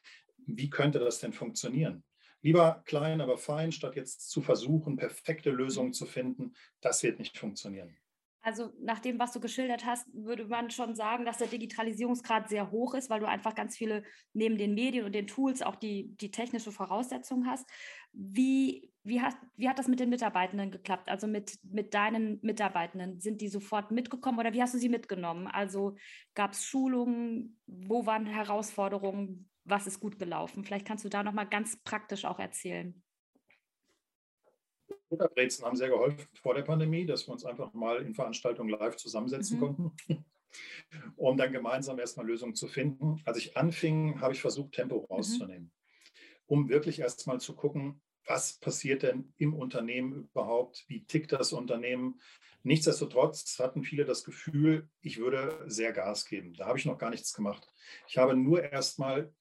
wie 0.48 0.72
könnte 0.72 0.98
das 0.98 1.20
denn 1.20 1.32
funktionieren? 1.32 2.04
Lieber 2.42 2.82
klein, 2.86 3.22
aber 3.22 3.38
fein, 3.38 3.72
statt 3.72 3.96
jetzt 3.96 4.32
zu 4.32 4.42
versuchen, 4.42 4.96
perfekte 4.96 5.52
Lösungen 5.52 5.94
zu 5.94 6.08
finden. 6.08 6.56
Das 6.82 7.04
wird 7.04 7.20
nicht 7.20 7.38
funktionieren. 7.38 7.96
Also 8.44 8.74
nach 8.80 9.00
dem, 9.00 9.20
was 9.20 9.32
du 9.32 9.40
geschildert 9.40 9.86
hast, 9.86 10.06
würde 10.14 10.46
man 10.46 10.70
schon 10.70 10.96
sagen, 10.96 11.26
dass 11.26 11.38
der 11.38 11.48
Digitalisierungsgrad 11.48 12.50
sehr 12.50 12.72
hoch 12.72 12.94
ist, 12.94 13.10
weil 13.10 13.22
du 13.22 13.28
einfach 13.28 13.56
ganz 13.56 13.76
viele 13.78 14.04
neben 14.34 14.58
den 14.58 14.76
Medien 14.76 15.06
und 15.06 15.16
den 15.16 15.28
Tools 15.28 15.62
auch 15.62 15.76
die, 15.76 16.16
die 16.18 16.30
technische 16.30 16.72
Voraussetzung 16.72 17.48
hast. 17.48 17.66
Wie, 18.12 18.92
wie, 19.04 19.22
hat, 19.22 19.36
wie 19.56 19.70
hat 19.70 19.80
das 19.80 19.88
mit 19.88 20.00
den 20.00 20.10
Mitarbeitenden 20.10 20.72
geklappt? 20.72 21.10
Also 21.10 21.26
mit, 21.26 21.58
mit 21.64 21.94
deinen 21.94 22.40
Mitarbeitenden? 22.42 23.20
Sind 23.20 23.42
die 23.42 23.48
sofort 23.48 23.92
mitgekommen 23.92 24.40
oder 24.40 24.54
wie 24.54 24.62
hast 24.62 24.74
du 24.74 24.78
sie 24.78 24.90
mitgenommen? 24.90 25.48
Also 25.48 25.96
gab 26.36 26.52
es 26.52 26.66
Schulungen? 26.66 27.58
Wo 27.66 28.06
waren 28.06 28.26
Herausforderungen? 28.26 29.50
was 29.66 29.88
ist 29.88 30.00
gut 30.00 30.20
gelaufen? 30.20 30.64
Vielleicht 30.64 30.86
kannst 30.86 31.06
du 31.06 31.10
da 31.10 31.24
nochmal 31.24 31.48
ganz 31.48 31.78
praktisch 31.84 32.26
auch 32.26 32.40
erzählen. 32.40 33.02
Butterbrezen 35.17 35.63
haben 35.65 35.75
sehr 35.75 35.89
geholfen 35.89 36.27
vor 36.41 36.55
der 36.55 36.63
Pandemie, 36.63 37.05
dass 37.05 37.27
wir 37.27 37.34
uns 37.34 37.46
einfach 37.46 37.74
mal 37.74 38.01
in 38.01 38.15
Veranstaltungen 38.15 38.70
live 38.70 38.96
zusammensetzen 38.96 39.58
mhm. 39.58 39.62
konnten, 39.62 39.96
um 41.15 41.38
dann 41.38 41.51
gemeinsam 41.51 42.00
erstmal 42.00 42.25
Lösungen 42.25 42.55
zu 42.55 42.67
finden. 42.67 43.22
Als 43.25 43.38
ich 43.38 43.55
anfing, 43.55 44.20
habe 44.22 44.34
ich 44.34 44.41
versucht, 44.41 44.74
Tempo 44.74 45.01
mhm. 45.01 45.05
rauszunehmen, 45.05 45.63
mhm. 45.63 45.72
um 46.48 46.70
wirklich 46.70 47.00
erstmal 47.00 47.39
zu 47.39 47.55
gucken, 47.55 48.01
was 48.25 48.58
passiert 48.60 49.03
denn 49.03 49.34
im 49.38 49.53
Unternehmen 49.53 50.29
überhaupt, 50.32 50.86
wie 50.88 51.05
tickt 51.05 51.32
das 51.34 51.53
Unternehmen. 51.53 52.22
Nichtsdestotrotz 52.63 53.60
hatten 53.60 53.84
viele 53.84 54.05
das 54.05 54.24
Gefühl, 54.24 54.89
ich 55.01 55.20
würde 55.20 55.62
sehr 55.67 55.91
Gas 55.91 56.25
geben. 56.25 56.53
Da 56.53 56.65
habe 56.65 56.79
ich 56.79 56.86
noch 56.86 56.98
gar 56.98 57.10
nichts 57.10 57.34
gemacht. 57.34 57.67
Ich 58.08 58.17
habe 58.17 58.36
nur 58.36 58.63
erstmal 58.63 59.34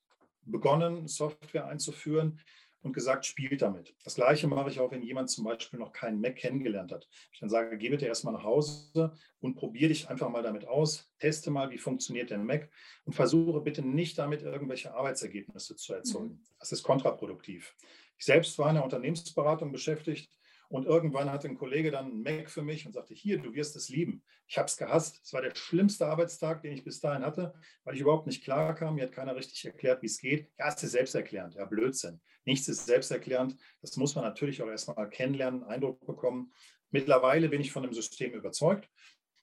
begonnen, 0.45 1.07
Software 1.07 1.67
einzuführen 1.67 2.41
und 2.83 2.93
gesagt, 2.93 3.25
spielt 3.25 3.63
damit. 3.63 3.95
Das 4.05 4.17
gleiche 4.17 4.49
mache 4.49 4.69
ich 4.71 4.81
auch, 4.81 4.91
wenn 4.91 5.03
jemand 5.03 5.31
zum 5.31 5.45
Beispiel 5.45 5.79
noch 5.79 5.93
keinen 5.93 6.21
Mac 6.21 6.37
kennengelernt 6.37 6.93
hat. 6.93 7.09
Ich 7.33 7.41
dann 7.41 7.49
sage, 7.49 7.79
geh 7.79 7.89
bitte 7.89 8.07
erstmal 8.07 8.35
nach 8.35 8.43
Hause 8.43 9.13
und 9.41 9.55
probiere 9.55 9.89
dich 9.89 10.11
einfach 10.11 10.29
mal 10.29 10.43
damit 10.43 10.67
aus, 10.67 11.11
teste 11.19 11.51
mal, 11.51 11.71
wie 11.71 11.79
funktioniert 11.79 12.31
der 12.31 12.39
Mac 12.39 12.69
und 13.05 13.13
versuche 13.13 13.61
bitte 13.61 13.83
nicht 13.83 14.19
damit 14.19 14.43
irgendwelche 14.43 14.93
Arbeitsergebnisse 14.95 15.77
zu 15.77 15.95
erzeugen. 15.95 16.35
Mhm. 16.35 16.41
Das 16.59 16.73
ist 16.73 16.83
kontraproduktiv. 16.83 17.77
Ich 18.19 18.25
selbst 18.25 18.59
war 18.59 18.69
in 18.69 18.77
der 18.77 18.85
Unternehmensberatung 18.85 19.73
beschäftigt 19.73 20.31
Und 20.73 20.87
irgendwann 20.87 21.31
hatte 21.31 21.49
ein 21.49 21.59
Kollege 21.59 21.91
dann 21.91 22.07
ein 22.07 22.23
Mac 22.23 22.49
für 22.49 22.63
mich 22.63 22.87
und 22.87 22.95
sagte, 22.95 23.13
hier, 23.13 23.37
du 23.37 23.53
wirst 23.53 23.77
es 23.77 23.91
lieben. 23.91 24.25
Ich 24.47 24.57
habe 24.57 24.69
es 24.69 24.79
gehasst. 24.79 25.21
Es 25.23 25.35
war 25.35 25.43
der 25.43 25.55
schlimmste 25.55 26.07
Arbeitstag, 26.07 26.63
den 26.63 26.73
ich 26.73 26.83
bis 26.83 26.99
dahin 26.99 27.27
hatte, 27.27 27.53
weil 27.85 27.95
ich 27.95 28.01
überhaupt 28.01 28.27
nicht 28.27 28.43
klar 28.43 28.75
kam. 28.75 28.95
Mir 28.95 29.03
hat 29.03 29.13
keiner 29.13 29.37
richtig 29.37 29.63
erklärt, 29.67 30.01
wie 30.01 30.07
es 30.07 30.19
geht. 30.19 30.51
Ja, 30.59 30.69
es 30.69 30.83
ist 30.83 30.93
selbsterklärend. 30.93 31.57
Ja, 31.57 31.67
Blödsinn. 31.67 32.23
Nichts 32.47 32.69
ist 32.69 32.87
selbsterklärend. 32.87 33.55
Das 33.83 33.99
muss 33.99 34.15
man 34.15 34.25
natürlich 34.25 34.63
auch 34.63 34.67
erstmal 34.67 35.11
kennenlernen, 35.11 35.63
Eindruck 35.63 36.07
bekommen. 36.07 36.55
Mittlerweile 36.91 37.51
bin 37.51 37.61
ich 37.61 37.71
von 37.71 37.83
dem 37.83 37.93
System 37.93 38.33
überzeugt. 38.33 38.89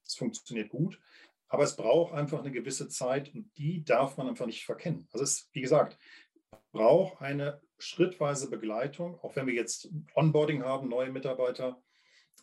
Es 0.04 0.16
funktioniert 0.16 0.70
gut. 0.70 1.00
Aber 1.48 1.64
es 1.64 1.76
braucht 1.76 2.16
einfach 2.16 2.40
eine 2.40 2.52
gewisse 2.52 2.90
Zeit 2.90 3.32
und 3.36 3.56
die 3.56 3.84
darf 3.84 4.18
man 4.18 4.28
einfach 4.28 4.48
nicht 4.48 4.66
verkennen. 4.66 5.08
Also 5.12 5.26
es, 5.26 5.48
wie 5.54 5.62
gesagt, 5.62 5.96
braucht 6.72 7.22
eine 7.22 7.62
schrittweise 7.80 8.50
Begleitung, 8.50 9.18
auch 9.22 9.36
wenn 9.36 9.48
wir 9.48 9.54
jetzt 9.54 9.90
Onboarding 10.14 10.64
haben, 10.64 10.90
neue 10.90 11.12
Mitarbeiter. 11.12 11.82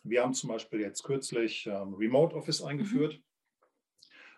Wir 0.03 0.23
haben 0.23 0.33
zum 0.33 0.49
Beispiel 0.49 0.81
jetzt 0.81 1.03
kürzlich 1.03 1.67
ähm, 1.67 1.93
Remote 1.93 2.35
Office 2.35 2.61
eingeführt 2.61 3.13
mhm. 3.13 3.23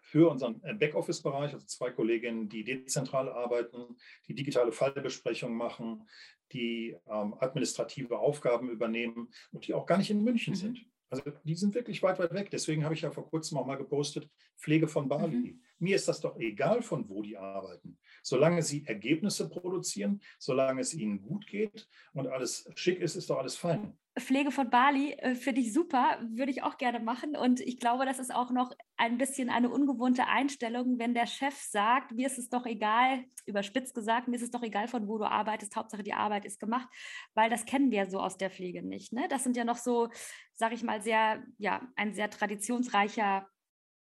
für 0.02 0.30
unseren 0.30 0.62
äh, 0.64 0.74
Backoffice-Bereich, 0.74 1.54
also 1.54 1.66
zwei 1.66 1.92
Kolleginnen, 1.92 2.50
die 2.50 2.64
dezentral 2.64 3.30
arbeiten, 3.30 3.98
die 4.28 4.36
digitale 4.36 4.72
Fallbesprechungen 4.72 5.58
machen, 5.58 6.08
die 6.52 6.98
ähm, 7.08 7.36
administrative 7.40 8.20
Aufgaben 8.20 8.70
übernehmen 8.70 9.32
und 9.52 9.68
die 9.68 9.74
auch 9.74 9.86
gar 9.86 9.98
nicht 9.98 10.12
in 10.12 10.24
München 10.24 10.54
mhm. 10.54 10.58
sind. 10.58 10.86
Also 11.10 11.24
die 11.44 11.56
sind 11.56 11.74
wirklich 11.74 12.04
weit, 12.04 12.20
weit 12.20 12.34
weg. 12.34 12.50
Deswegen 12.52 12.84
habe 12.84 12.94
ich 12.94 13.02
ja 13.02 13.12
vor 13.12 13.28
kurzem 13.28 13.58
auch 13.58 13.66
mal 13.66 13.78
gepostet, 13.78 14.30
Pflege 14.58 14.88
von 14.88 15.08
Bali. 15.08 15.54
Mhm. 15.54 15.62
Mir 15.80 15.96
ist 15.96 16.08
das 16.08 16.22
doch 16.22 16.38
egal, 16.38 16.82
von 16.82 17.08
wo 17.10 17.22
die 17.22 17.38
arbeiten. 17.38 17.98
Solange 18.22 18.62
sie 18.62 18.86
Ergebnisse 18.86 19.50
produzieren, 19.50 20.22
solange 20.38 20.82
es 20.82 20.94
ihnen 20.94 21.22
gut 21.22 21.48
geht 21.48 21.88
und 22.14 22.28
alles 22.28 22.70
schick 22.76 23.00
ist, 23.00 23.16
ist 23.16 23.30
doch 23.30 23.38
alles 23.38 23.56
fein. 23.56 23.98
Pflege 24.20 24.52
von 24.52 24.70
Bali 24.70 25.14
äh, 25.14 25.36
finde 25.36 25.62
ich 25.62 25.74
super, 25.74 26.20
würde 26.30 26.52
ich 26.52 26.64
auch 26.64 26.78
gerne 26.78 27.00
machen. 27.00 27.36
Und 27.36 27.62
ich 27.62 27.80
glaube, 27.80 28.06
das 28.06 28.20
ist 28.20 28.34
auch 28.34 28.52
noch 28.52 28.72
ein 28.98 29.18
bisschen 29.18 29.50
eine 29.50 29.70
ungewohnte 29.70 30.28
Einstellung, 30.28 31.00
wenn 31.00 31.14
der 31.14 31.26
Chef 31.26 31.56
sagt, 31.56 32.12
mir 32.12 32.28
ist 32.28 32.38
es 32.38 32.50
doch 32.50 32.66
egal, 32.66 33.24
überspitzt 33.46 33.96
gesagt, 33.96 34.28
mir 34.28 34.36
ist 34.36 34.42
es 34.42 34.52
doch 34.52 34.64
egal, 34.64 34.88
von 34.88 35.08
wo 35.08 35.18
du 35.18 35.26
arbeitest, 35.26 35.76
Hauptsache 35.76 36.04
die 36.04 36.14
Arbeit 36.14 36.46
ist 36.46 36.60
gemacht, 36.60 36.90
weil 37.34 37.50
das 37.50 37.66
kennen 37.66 37.92
wir 37.92 38.10
so 38.10 38.20
aus 38.20 38.38
der 38.38 38.50
Pflege 38.50 38.84
nicht. 38.84 39.14
Ne? 39.14 39.28
Das 39.30 39.44
sind 39.44 39.56
ja 39.56 39.64
noch 39.64 39.78
so, 39.78 40.10
sage 40.54 40.76
ich 40.76 40.84
mal, 40.84 41.02
sehr, 41.02 41.44
ja, 41.58 41.88
ein 41.96 42.14
sehr 42.14 42.30
traditionsreicher 42.30 43.48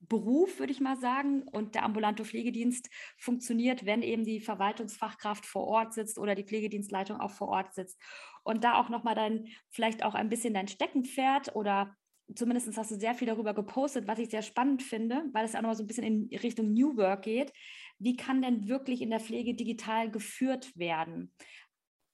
Beruf, 0.07 0.59
würde 0.59 0.71
ich 0.71 0.79
mal 0.79 0.97
sagen. 0.97 1.43
Und 1.43 1.75
der 1.75 1.83
ambulante 1.83 2.25
Pflegedienst 2.25 2.89
funktioniert, 3.17 3.85
wenn 3.85 4.01
eben 4.01 4.23
die 4.23 4.39
Verwaltungsfachkraft 4.39 5.45
vor 5.45 5.67
Ort 5.67 5.93
sitzt 5.93 6.17
oder 6.17 6.35
die 6.35 6.43
Pflegedienstleitung 6.43 7.19
auch 7.19 7.31
vor 7.31 7.49
Ort 7.49 7.73
sitzt. 7.73 7.99
Und 8.43 8.63
da 8.63 8.75
auch 8.75 8.89
nochmal 8.89 9.15
dann 9.15 9.47
vielleicht 9.69 10.03
auch 10.03 10.15
ein 10.15 10.29
bisschen 10.29 10.53
dein 10.53 10.67
Steckenpferd 10.67 11.55
oder 11.55 11.95
zumindest 12.35 12.75
hast 12.77 12.91
du 12.91 12.95
sehr 12.95 13.15
viel 13.15 13.27
darüber 13.27 13.53
gepostet, 13.53 14.07
was 14.07 14.19
ich 14.19 14.29
sehr 14.29 14.41
spannend 14.41 14.81
finde, 14.81 15.23
weil 15.33 15.45
es 15.45 15.55
auch 15.55 15.61
nochmal 15.61 15.75
so 15.75 15.83
ein 15.83 15.87
bisschen 15.87 16.03
in 16.03 16.37
Richtung 16.39 16.73
New 16.73 16.95
Work 16.97 17.23
geht. 17.23 17.53
Wie 17.99 18.15
kann 18.15 18.41
denn 18.41 18.67
wirklich 18.67 19.01
in 19.01 19.09
der 19.09 19.19
Pflege 19.19 19.53
digital 19.53 20.09
geführt 20.09 20.77
werden? 20.77 21.33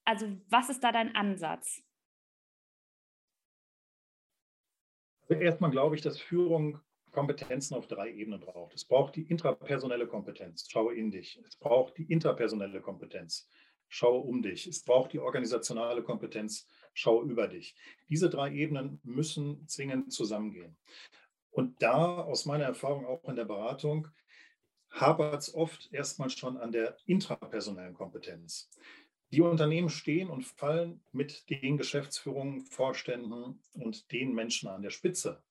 Also 0.06 0.28
was 0.50 0.70
ist 0.70 0.84
da 0.84 0.92
dein 0.92 1.16
Ansatz? 1.16 1.84
Also 5.22 5.36
erstmal 5.36 5.72
glaube 5.72 5.96
ich, 5.96 6.02
dass 6.02 6.20
Führung 6.20 6.80
Kompetenzen 7.20 7.76
auf 7.76 7.86
drei 7.86 8.14
Ebenen 8.14 8.40
braucht. 8.40 8.74
Es 8.74 8.86
braucht 8.86 9.18
die 9.18 9.24
intrapersonelle 9.24 10.08
Kompetenz, 10.08 10.70
schaue 10.70 10.96
in 10.96 11.12
dich. 11.12 11.38
Es 11.46 11.58
braucht 11.58 11.98
die 11.98 12.06
interpersonelle 12.06 12.80
Kompetenz, 12.80 13.50
schaue 13.90 14.22
um 14.22 14.42
dich. 14.42 14.68
Es 14.68 14.86
braucht 14.86 15.12
die 15.12 15.20
organisationale 15.20 16.02
Kompetenz, 16.02 16.66
schaue 16.94 17.30
über 17.30 17.50
dich. 17.50 17.76
Diese 18.08 18.30
drei 18.30 18.54
Ebenen 18.54 19.02
müssen 19.04 19.68
zwingend 19.68 20.14
zusammengehen. 20.14 20.78
Und 21.52 21.82
da, 21.82 22.22
aus 22.22 22.46
meiner 22.46 22.64
Erfahrung 22.64 23.06
auch 23.06 23.28
in 23.28 23.36
der 23.36 23.44
Beratung, 23.44 24.08
hapert 24.90 25.42
es 25.42 25.54
oft 25.54 25.92
erstmal 25.92 26.30
schon 26.30 26.56
an 26.56 26.72
der 26.72 26.96
intrapersonellen 27.06 27.96
Kompetenz. 27.96 28.70
Die 29.32 29.42
Unternehmen 29.42 29.90
stehen 29.90 30.30
und 30.30 30.46
fallen 30.46 31.04
mit 31.12 31.50
den 31.50 31.76
Geschäftsführungen, 31.76 32.62
Vorständen 32.62 33.62
und 33.74 34.10
den 34.14 34.34
Menschen 34.34 34.70
an 34.70 34.84
der 34.84 34.90
Spitze. 34.90 35.44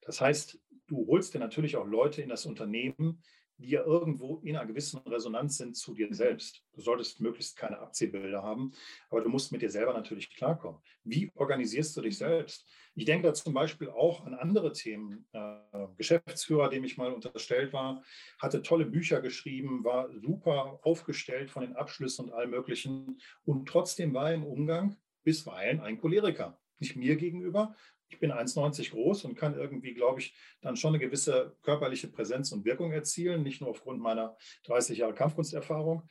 Das 0.00 0.20
heißt, 0.20 0.58
du 0.90 1.06
holst 1.06 1.32
dir 1.32 1.38
natürlich 1.38 1.76
auch 1.76 1.86
Leute 1.86 2.20
in 2.20 2.28
das 2.28 2.44
Unternehmen, 2.46 3.22
die 3.60 3.70
ja 3.70 3.84
irgendwo 3.84 4.38
in 4.38 4.56
einer 4.56 4.66
gewissen 4.66 4.98
Resonanz 5.00 5.58
sind 5.58 5.76
zu 5.76 5.94
dir 5.94 6.12
selbst. 6.14 6.64
Du 6.72 6.80
solltest 6.80 7.20
möglichst 7.20 7.56
keine 7.56 7.78
Abziehbilder 7.78 8.42
haben, 8.42 8.72
aber 9.10 9.20
du 9.20 9.28
musst 9.28 9.52
mit 9.52 9.60
dir 9.60 9.70
selber 9.70 9.92
natürlich 9.92 10.34
klarkommen. 10.34 10.80
Wie 11.04 11.30
organisierst 11.34 11.96
du 11.96 12.00
dich 12.00 12.16
selbst? 12.16 12.66
Ich 12.94 13.04
denke 13.04 13.28
da 13.28 13.34
zum 13.34 13.52
Beispiel 13.54 13.90
auch 13.90 14.24
an 14.24 14.34
andere 14.34 14.72
Themen. 14.72 15.26
Äh, 15.32 15.86
Geschäftsführer, 15.96 16.70
dem 16.70 16.84
ich 16.84 16.96
mal 16.96 17.12
unterstellt 17.12 17.72
war, 17.72 18.02
hatte 18.38 18.62
tolle 18.62 18.86
Bücher 18.86 19.20
geschrieben, 19.20 19.84
war 19.84 20.10
super 20.20 20.80
aufgestellt 20.82 21.50
von 21.50 21.62
den 21.62 21.76
Abschlüssen 21.76 22.26
und 22.26 22.32
allem 22.32 22.50
Möglichen 22.50 23.20
und 23.44 23.68
trotzdem 23.68 24.14
war 24.14 24.30
er 24.30 24.34
im 24.34 24.44
Umgang 24.44 24.96
bisweilen 25.22 25.80
ein 25.80 26.00
Choleriker. 26.00 26.58
Nicht 26.78 26.96
mir 26.96 27.16
gegenüber, 27.16 27.74
ich 28.10 28.18
bin 28.18 28.32
1,90 28.32 28.90
groß 28.90 29.24
und 29.24 29.36
kann 29.36 29.54
irgendwie, 29.54 29.94
glaube 29.94 30.20
ich, 30.20 30.34
dann 30.60 30.76
schon 30.76 30.94
eine 30.94 30.98
gewisse 30.98 31.56
körperliche 31.62 32.08
Präsenz 32.08 32.52
und 32.52 32.64
Wirkung 32.64 32.92
erzielen, 32.92 33.42
nicht 33.42 33.60
nur 33.60 33.70
aufgrund 33.70 34.00
meiner 34.00 34.36
30 34.64 34.98
Jahre 34.98 35.14
Kampfkunsterfahrung. 35.14 36.02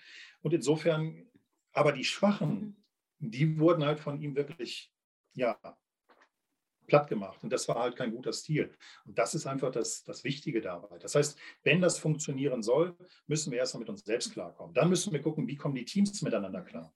Und 0.42 0.54
insofern, 0.54 1.28
aber 1.74 1.92
die 1.92 2.06
Schwachen, 2.06 2.84
die 3.20 3.60
wurden 3.60 3.86
halt 3.86 4.00
von 4.00 4.20
ihm 4.22 4.36
wirklich, 4.36 4.92
ja, 5.34 5.60
platt 6.88 7.08
gemacht. 7.08 7.44
Und 7.44 7.52
das 7.52 7.68
war 7.68 7.76
halt 7.76 7.96
kein 7.96 8.12
guter 8.12 8.34
Stil. 8.34 8.74
Und 9.06 9.18
das 9.18 9.36
ist 9.36 9.46
einfach 9.46 9.72
das, 9.72 10.04
das 10.04 10.24
Wichtige 10.24 10.62
dabei. 10.62 10.98
Das 10.98 11.16
heißt, 11.16 11.38
wenn 11.64 11.82
das 11.82 12.00
funktionieren 12.00 12.64
soll, 12.64 12.98
müssen 13.28 13.52
wir 13.52 13.60
erstmal 13.60 13.82
mit 13.82 13.90
uns 13.90 14.04
selbst 14.04 14.34
klarkommen. 14.34 14.74
Dann 14.74 14.90
müssen 14.90 15.14
wir 15.14 15.22
gucken, 15.22 15.48
wie 15.48 15.58
kommen 15.58 15.76
die 15.76 15.86
Teams 15.86 16.22
miteinander 16.22 16.62
klar. 16.62 16.94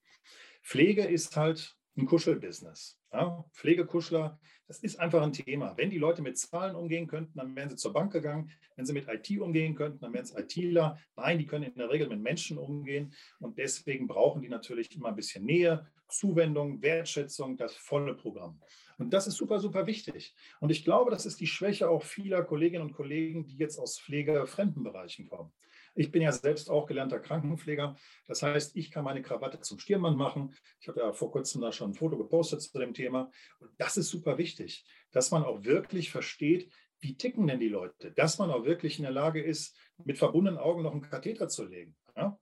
Pflege 0.63 1.03
ist 1.03 1.35
halt 1.35 1.77
ein 1.97 2.05
Kuschelbusiness. 2.05 2.99
Ja, 3.11 3.45
Pflegekuschler, 3.53 4.39
das 4.67 4.79
ist 4.79 4.99
einfach 4.99 5.21
ein 5.21 5.33
Thema. 5.33 5.77
Wenn 5.77 5.91
die 5.91 5.99
Leute 5.99 6.21
mit 6.21 6.37
Zahlen 6.37 6.75
umgehen 6.75 7.07
könnten, 7.07 7.37
dann 7.37 7.55
wären 7.55 7.69
sie 7.69 7.75
zur 7.75 7.93
Bank 7.93 8.11
gegangen. 8.11 8.49
Wenn 8.75 8.85
sie 8.85 8.93
mit 8.93 9.07
IT 9.07 9.39
umgehen 9.39 9.75
könnten, 9.75 9.99
dann 9.99 10.13
wären 10.13 10.23
es 10.23 10.35
ITler. 10.35 10.97
Nein, 11.15 11.37
die 11.37 11.45
können 11.45 11.65
in 11.65 11.75
der 11.75 11.91
Regel 11.91 12.07
mit 12.07 12.21
Menschen 12.21 12.57
umgehen. 12.57 13.13
Und 13.39 13.57
deswegen 13.59 14.07
brauchen 14.07 14.41
die 14.41 14.49
natürlich 14.49 14.95
immer 14.95 15.09
ein 15.09 15.15
bisschen 15.15 15.45
Nähe, 15.45 15.85
Zuwendung, 16.07 16.81
Wertschätzung, 16.81 17.57
das 17.57 17.75
volle 17.75 18.15
Programm. 18.15 18.59
Und 18.97 19.13
das 19.13 19.27
ist 19.27 19.35
super, 19.35 19.59
super 19.59 19.85
wichtig. 19.85 20.35
Und 20.59 20.71
ich 20.71 20.83
glaube, 20.83 21.11
das 21.11 21.25
ist 21.25 21.39
die 21.39 21.47
Schwäche 21.47 21.89
auch 21.89 22.03
vieler 22.03 22.43
Kolleginnen 22.43 22.83
und 22.83 22.93
Kollegen, 22.93 23.45
die 23.45 23.57
jetzt 23.57 23.77
aus 23.77 23.99
pflegefremden 23.99 24.83
Bereichen 24.83 25.27
kommen. 25.27 25.51
Ich 25.95 26.11
bin 26.11 26.21
ja 26.21 26.31
selbst 26.31 26.69
auch 26.69 26.87
gelernter 26.87 27.19
Krankenpfleger. 27.19 27.95
Das 28.27 28.41
heißt, 28.41 28.75
ich 28.75 28.89
kann 28.89 29.03
meine 29.03 29.21
Krawatte 29.21 29.59
zum 29.59 29.79
Stirnband 29.79 30.17
machen. 30.17 30.55
Ich 30.79 30.87
habe 30.87 31.01
ja 31.01 31.13
vor 31.13 31.31
kurzem 31.31 31.61
da 31.61 31.71
schon 31.71 31.91
ein 31.91 31.93
Foto 31.93 32.17
gepostet 32.17 32.61
zu 32.61 32.79
dem 32.79 32.93
Thema. 32.93 33.31
Und 33.59 33.71
das 33.77 33.97
ist 33.97 34.09
super 34.09 34.37
wichtig, 34.37 34.85
dass 35.11 35.31
man 35.31 35.43
auch 35.43 35.63
wirklich 35.63 36.09
versteht, 36.09 36.71
wie 36.99 37.15
ticken 37.15 37.47
denn 37.47 37.59
die 37.59 37.69
Leute, 37.69 38.11
dass 38.11 38.39
man 38.39 38.49
auch 38.49 38.65
wirklich 38.65 38.97
in 38.97 39.03
der 39.03 39.11
Lage 39.11 39.43
ist, 39.43 39.77
mit 39.97 40.17
verbundenen 40.17 40.59
Augen 40.59 40.83
noch 40.83 40.93
einen 40.93 41.01
Katheter 41.01 41.49
zu 41.49 41.65
legen. 41.65 41.95
Ja? 42.15 42.39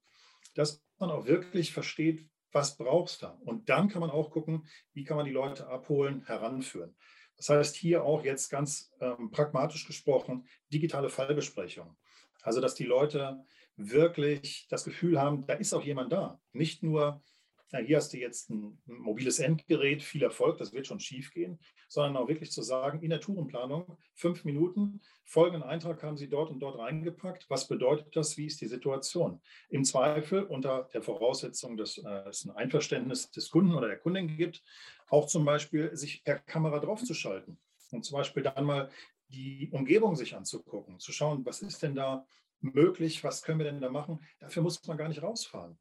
Dass 0.55 0.83
man 0.99 1.09
auch 1.09 1.25
wirklich 1.25 1.73
versteht, 1.73 2.29
was 2.51 2.77
brauchst 2.77 3.23
du. 3.23 3.27
Und 3.45 3.69
dann 3.69 3.89
kann 3.89 4.01
man 4.01 4.11
auch 4.11 4.29
gucken, 4.29 4.67
wie 4.93 5.03
kann 5.03 5.17
man 5.17 5.25
die 5.25 5.31
Leute 5.31 5.67
abholen, 5.67 6.23
heranführen. 6.25 6.95
Das 7.37 7.49
heißt, 7.49 7.75
hier 7.75 8.03
auch 8.03 8.23
jetzt 8.23 8.49
ganz 8.49 8.91
ähm, 8.99 9.31
pragmatisch 9.31 9.87
gesprochen, 9.87 10.47
digitale 10.71 11.09
Fallbesprechung. 11.09 11.97
Also, 12.41 12.61
dass 12.61 12.75
die 12.75 12.85
Leute 12.85 13.43
wirklich 13.75 14.67
das 14.69 14.83
Gefühl 14.83 15.19
haben, 15.19 15.45
da 15.45 15.53
ist 15.53 15.73
auch 15.73 15.83
jemand 15.83 16.11
da. 16.11 16.39
Nicht 16.53 16.83
nur, 16.83 17.23
na, 17.71 17.79
hier 17.79 17.97
hast 17.97 18.13
du 18.13 18.17
jetzt 18.17 18.49
ein, 18.49 18.77
mobiles 18.85 19.39
Endgerät, 19.39 20.03
viel 20.03 20.23
Erfolg, 20.23 20.57
das 20.57 20.73
wird 20.73 20.87
schon 20.87 20.99
schief 20.99 21.31
gehen, 21.31 21.59
sondern 21.87 22.17
auch 22.17 22.27
wirklich 22.27 22.51
zu 22.51 22.61
sagen, 22.61 23.01
in 23.01 23.09
der 23.09 23.21
Tourenplanung, 23.21 23.97
fünf 24.13 24.43
Minuten, 24.43 25.01
folgenden 25.23 25.63
Eintrag 25.63 26.03
haben 26.03 26.17
Sie 26.17 26.29
dort 26.29 26.49
und 26.49 26.59
dort 26.59 26.77
reingepackt. 26.77 27.49
Was 27.49 27.67
bedeutet 27.67 28.15
das? 28.15 28.37
Wie 28.37 28.45
ist 28.45 28.59
die 28.61 28.67
Situation? 28.67 29.41
Im 29.69 29.85
Zweifel 29.85 30.43
unter 30.43 30.89
der 30.93 31.01
Voraussetzung, 31.01 31.77
dass 31.77 31.97
äh, 31.97 32.29
es 32.29 32.45
ein 32.45 32.51
Einverständnis 32.51 33.31
des 33.31 33.49
Kunden 33.49 33.73
oder 33.73 33.87
der 33.87 33.99
Kundin 33.99 34.35
gibt, 34.35 34.63
auch 35.07 35.27
zum 35.27 35.45
Beispiel 35.45 35.95
sich 35.95 36.23
per 36.23 36.39
Kamera 36.39 36.79
draufzuschalten 36.79 37.57
und 37.91 38.03
zum 38.03 38.17
Beispiel 38.17 38.43
dann 38.43 38.65
mal 38.65 38.89
die 39.31 39.69
Umgebung 39.71 40.15
sich 40.15 40.35
anzugucken, 40.35 40.99
zu 40.99 41.11
schauen, 41.11 41.45
was 41.45 41.61
ist 41.61 41.81
denn 41.81 41.95
da 41.95 42.25
möglich, 42.59 43.23
was 43.23 43.41
können 43.41 43.59
wir 43.59 43.65
denn 43.65 43.81
da 43.81 43.89
machen. 43.89 44.19
Dafür 44.39 44.63
muss 44.63 44.85
man 44.87 44.97
gar 44.97 45.07
nicht 45.07 45.23
rausfahren. 45.23 45.77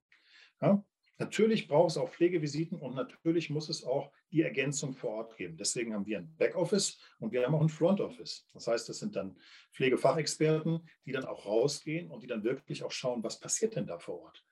Ja? 0.60 0.84
Natürlich 1.18 1.68
braucht 1.68 1.90
es 1.90 1.96
auch 1.98 2.08
Pflegevisiten 2.08 2.78
und 2.78 2.94
natürlich 2.94 3.50
muss 3.50 3.68
es 3.68 3.84
auch 3.84 4.10
die 4.32 4.40
Ergänzung 4.40 4.94
vor 4.94 5.10
Ort 5.10 5.36
geben. 5.36 5.58
Deswegen 5.58 5.92
haben 5.92 6.06
wir 6.06 6.18
ein 6.18 6.34
Backoffice 6.38 6.98
und 7.18 7.32
wir 7.32 7.44
haben 7.44 7.54
auch 7.54 7.60
ein 7.60 7.68
Front 7.68 8.00
Office. 8.00 8.46
Das 8.54 8.66
heißt, 8.66 8.88
das 8.88 9.00
sind 9.00 9.16
dann 9.16 9.38
Pflegefachexperten, 9.74 10.88
die 11.04 11.12
dann 11.12 11.26
auch 11.26 11.44
rausgehen 11.44 12.10
und 12.10 12.22
die 12.22 12.26
dann 12.26 12.42
wirklich 12.42 12.82
auch 12.84 12.90
schauen, 12.90 13.22
was 13.22 13.38
passiert 13.38 13.76
denn 13.76 13.86
da 13.86 13.98
vor 13.98 14.22
Ort. 14.22 14.42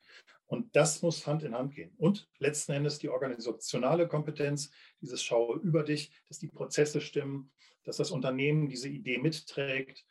Und 0.44 0.76
das 0.76 1.00
muss 1.00 1.26
Hand 1.26 1.42
in 1.42 1.54
Hand 1.54 1.74
gehen. 1.74 1.94
Und 1.96 2.28
letzten 2.38 2.72
Endes 2.72 2.98
die 2.98 3.08
organisationale 3.08 4.06
Kompetenz, 4.06 4.70
dieses 5.00 5.22
Schaue 5.22 5.58
über 5.60 5.84
dich, 5.84 6.10
dass 6.28 6.38
die 6.38 6.48
Prozesse 6.48 7.00
stimmen, 7.00 7.50
dass 7.88 7.96
das 7.96 8.10
Unternehmen 8.10 8.68
diese 8.68 8.90
Idee 8.90 9.16
mitträgt 9.16 10.04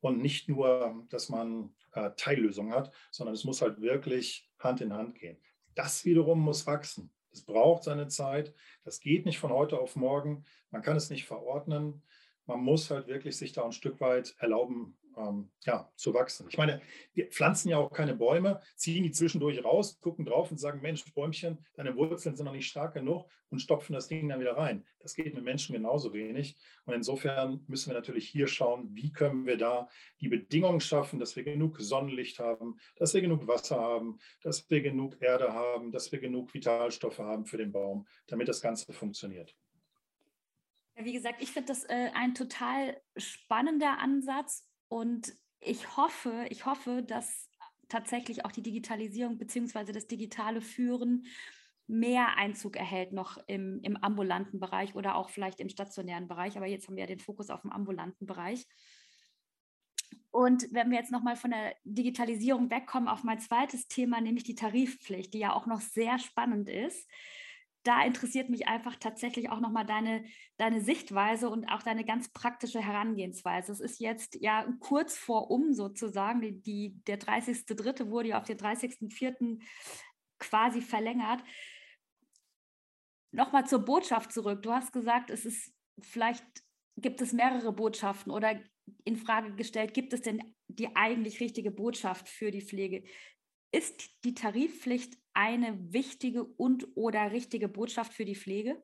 und 0.00 0.20
nicht 0.20 0.46
nur, 0.46 1.06
dass 1.08 1.30
man 1.30 1.74
äh, 1.92 2.10
Teillösungen 2.18 2.74
hat, 2.74 2.92
sondern 3.10 3.34
es 3.34 3.44
muss 3.44 3.62
halt 3.62 3.80
wirklich 3.80 4.50
Hand 4.58 4.82
in 4.82 4.92
Hand 4.92 5.14
gehen. 5.14 5.38
Das 5.74 6.04
wiederum 6.04 6.38
muss 6.40 6.66
wachsen. 6.66 7.10
Es 7.32 7.42
braucht 7.42 7.84
seine 7.84 8.08
Zeit. 8.08 8.54
Das 8.84 9.00
geht 9.00 9.24
nicht 9.24 9.38
von 9.38 9.50
heute 9.50 9.80
auf 9.80 9.96
morgen. 9.96 10.44
Man 10.70 10.82
kann 10.82 10.98
es 10.98 11.08
nicht 11.08 11.24
verordnen. 11.24 12.02
Man 12.44 12.60
muss 12.60 12.90
halt 12.90 13.06
wirklich 13.06 13.38
sich 13.38 13.52
da 13.52 13.64
ein 13.64 13.72
Stück 13.72 14.02
weit 14.02 14.34
erlauben, 14.38 14.98
ähm, 15.16 15.50
ja, 15.64 15.90
zu 15.96 16.14
wachsen. 16.14 16.46
Ich 16.48 16.58
meine, 16.58 16.80
wir 17.12 17.26
pflanzen 17.28 17.68
ja 17.68 17.78
auch 17.78 17.92
keine 17.92 18.14
Bäume, 18.14 18.60
ziehen 18.76 19.02
die 19.02 19.10
zwischendurch 19.10 19.64
raus, 19.64 19.98
gucken 20.00 20.24
drauf 20.24 20.50
und 20.50 20.58
sagen, 20.58 20.80
Mensch, 20.80 21.04
Bäumchen, 21.14 21.64
deine 21.74 21.96
Wurzeln 21.96 22.36
sind 22.36 22.46
noch 22.46 22.52
nicht 22.52 22.68
stark 22.68 22.94
genug 22.94 23.28
und 23.50 23.60
stopfen 23.60 23.92
das 23.92 24.08
Ding 24.08 24.28
dann 24.28 24.40
wieder 24.40 24.56
rein. 24.56 24.84
Das 25.00 25.14
geht 25.14 25.34
mit 25.34 25.44
Menschen 25.44 25.74
genauso 25.74 26.12
wenig. 26.12 26.56
Und 26.86 26.94
insofern 26.94 27.64
müssen 27.68 27.90
wir 27.90 27.94
natürlich 27.94 28.28
hier 28.28 28.46
schauen, 28.46 28.94
wie 28.94 29.12
können 29.12 29.46
wir 29.46 29.56
da 29.56 29.88
die 30.20 30.28
Bedingungen 30.28 30.80
schaffen, 30.80 31.18
dass 31.18 31.36
wir 31.36 31.44
genug 31.44 31.80
Sonnenlicht 31.80 32.38
haben, 32.38 32.78
dass 32.96 33.14
wir 33.14 33.20
genug 33.20 33.46
Wasser 33.46 33.78
haben, 33.78 34.18
dass 34.42 34.68
wir 34.70 34.82
genug 34.82 35.20
Erde 35.20 35.52
haben, 35.52 35.92
dass 35.92 36.10
wir 36.12 36.20
genug 36.20 36.52
Vitalstoffe 36.52 37.18
haben 37.18 37.46
für 37.46 37.56
den 37.56 37.72
Baum, 37.72 38.06
damit 38.26 38.48
das 38.48 38.60
Ganze 38.60 38.92
funktioniert. 38.92 39.54
Wie 40.96 41.12
gesagt, 41.12 41.42
ich 41.42 41.50
finde 41.50 41.68
das 41.68 41.84
äh, 41.84 42.10
ein 42.14 42.34
total 42.34 43.00
spannender 43.16 43.98
Ansatz 43.98 44.64
und 44.88 45.34
ich 45.60 45.96
hoffe, 45.96 46.46
ich 46.50 46.66
hoffe, 46.66 47.02
dass 47.02 47.48
tatsächlich 47.88 48.44
auch 48.44 48.52
die 48.52 48.62
Digitalisierung 48.62 49.38
bzw. 49.38 49.92
das 49.92 50.06
digitale 50.06 50.60
Führen 50.60 51.26
mehr 51.86 52.36
Einzug 52.36 52.76
erhält 52.76 53.12
noch 53.12 53.38
im, 53.46 53.80
im 53.82 53.96
ambulanten 53.96 54.58
Bereich 54.58 54.94
oder 54.94 55.16
auch 55.16 55.28
vielleicht 55.28 55.60
im 55.60 55.68
stationären 55.68 56.28
Bereich. 56.28 56.56
Aber 56.56 56.66
jetzt 56.66 56.88
haben 56.88 56.96
wir 56.96 57.02
ja 57.02 57.08
den 57.08 57.18
Fokus 57.18 57.50
auf 57.50 57.62
dem 57.62 57.72
ambulanten 57.72 58.26
Bereich. 58.26 58.66
Und 60.30 60.66
wenn 60.72 60.90
wir 60.90 60.98
jetzt 60.98 61.12
nochmal 61.12 61.36
von 61.36 61.50
der 61.50 61.74
Digitalisierung 61.84 62.70
wegkommen 62.70 63.08
auf 63.08 63.22
mein 63.22 63.38
zweites 63.38 63.86
Thema, 63.86 64.20
nämlich 64.20 64.44
die 64.44 64.54
Tarifpflicht, 64.56 65.32
die 65.34 65.38
ja 65.38 65.52
auch 65.52 65.66
noch 65.66 65.80
sehr 65.80 66.18
spannend 66.18 66.68
ist 66.68 67.08
da 67.84 68.04
interessiert 68.04 68.50
mich 68.50 68.66
einfach 68.66 68.96
tatsächlich 68.96 69.50
auch 69.50 69.60
nochmal 69.60 69.86
deine, 69.86 70.24
deine 70.56 70.80
Sichtweise 70.80 71.48
und 71.48 71.66
auch 71.66 71.82
deine 71.82 72.04
ganz 72.04 72.32
praktische 72.32 72.80
Herangehensweise. 72.80 73.72
Es 73.72 73.80
ist 73.80 74.00
jetzt 74.00 74.36
ja 74.40 74.66
kurz 74.80 75.16
vor 75.16 75.50
um 75.50 75.72
sozusagen, 75.72 76.62
die, 76.62 77.00
der 77.06 77.20
30.3. 77.20 78.10
wurde 78.10 78.30
ja 78.30 78.38
auf 78.38 78.44
den 78.44 78.58
30.4. 78.58 79.62
quasi 80.38 80.80
verlängert. 80.80 81.44
Nochmal 83.32 83.66
zur 83.66 83.84
Botschaft 83.84 84.32
zurück. 84.32 84.62
Du 84.62 84.72
hast 84.72 84.92
gesagt, 84.92 85.30
es 85.30 85.44
ist 85.44 85.74
vielleicht 86.00 86.44
gibt 86.96 87.20
es 87.20 87.32
mehrere 87.32 87.72
Botschaften 87.72 88.32
oder 88.32 88.60
in 89.04 89.16
Frage 89.16 89.54
gestellt, 89.54 89.94
gibt 89.94 90.12
es 90.12 90.22
denn 90.22 90.54
die 90.68 90.94
eigentlich 90.94 91.40
richtige 91.40 91.70
Botschaft 91.70 92.28
für 92.28 92.50
die 92.50 92.62
Pflege? 92.62 93.04
Ist 93.72 94.24
die 94.24 94.34
Tarifpflicht 94.34 95.18
eine 95.34 95.92
wichtige 95.92 96.44
und 96.44 96.88
oder 96.96 97.32
richtige 97.32 97.68
Botschaft 97.68 98.12
für 98.14 98.24
die 98.24 98.36
Pflege? 98.36 98.82